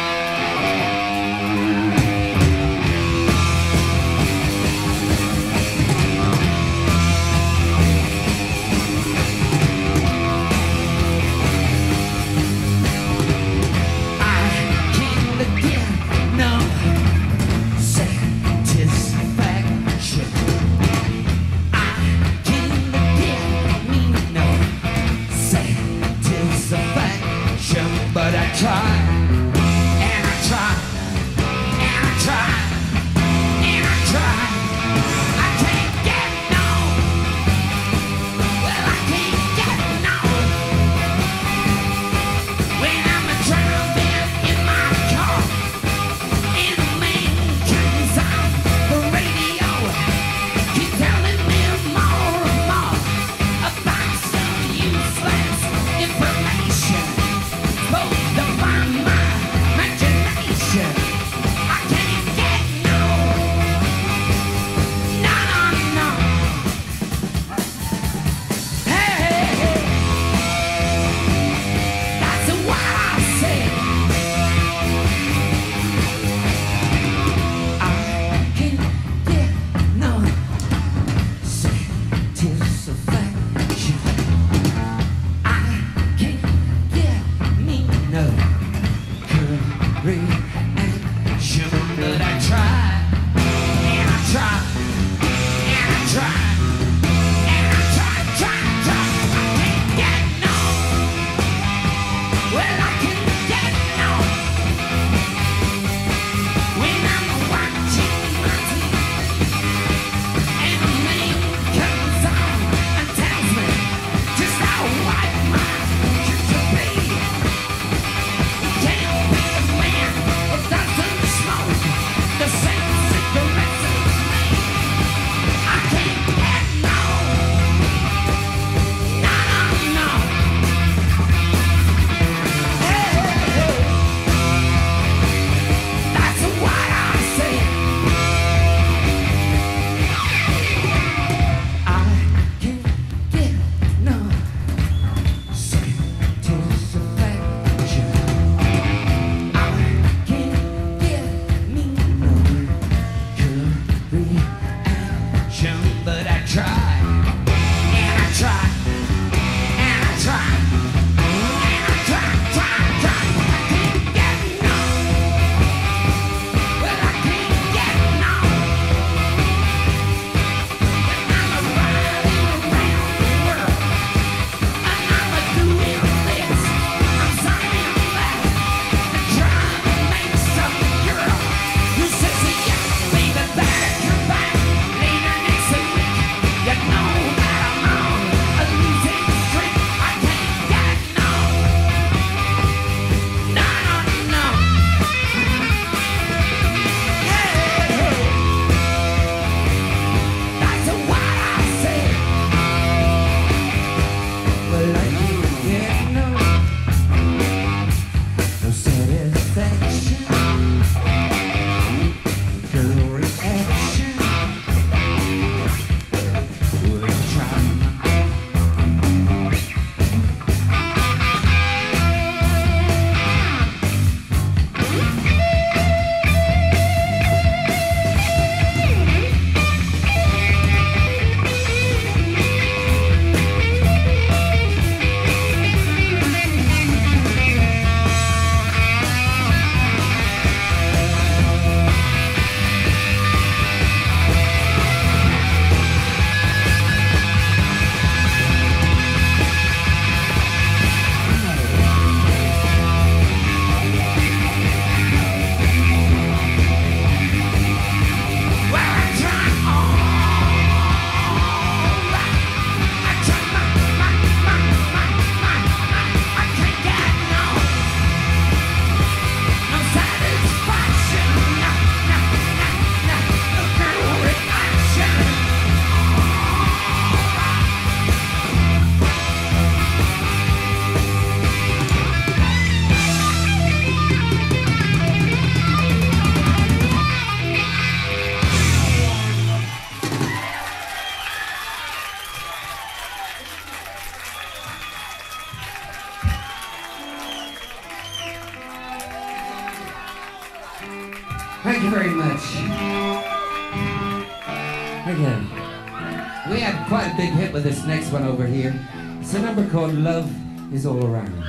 this 307.60 307.84
next 307.84 308.12
one 308.12 308.24
over 308.24 308.46
here. 308.46 308.74
It's 309.20 309.34
a 309.34 309.40
number 309.40 309.68
called 309.70 309.94
Love 309.94 310.30
Is 310.72 310.86
All 310.86 311.04
Around. 311.04 311.44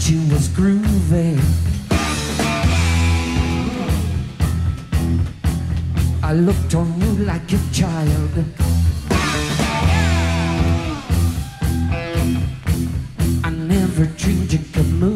You 0.00 0.20
was 0.34 0.48
grooving. 0.48 1.40
I 6.22 6.32
looked 6.34 6.74
on 6.74 7.00
you 7.00 7.24
like 7.24 7.52
a 7.52 7.58
child. 7.72 8.44
I 13.44 13.50
never 13.50 14.04
dreamed 14.04 14.52
you 14.52 14.58
could 14.72 14.92
move. 14.92 15.13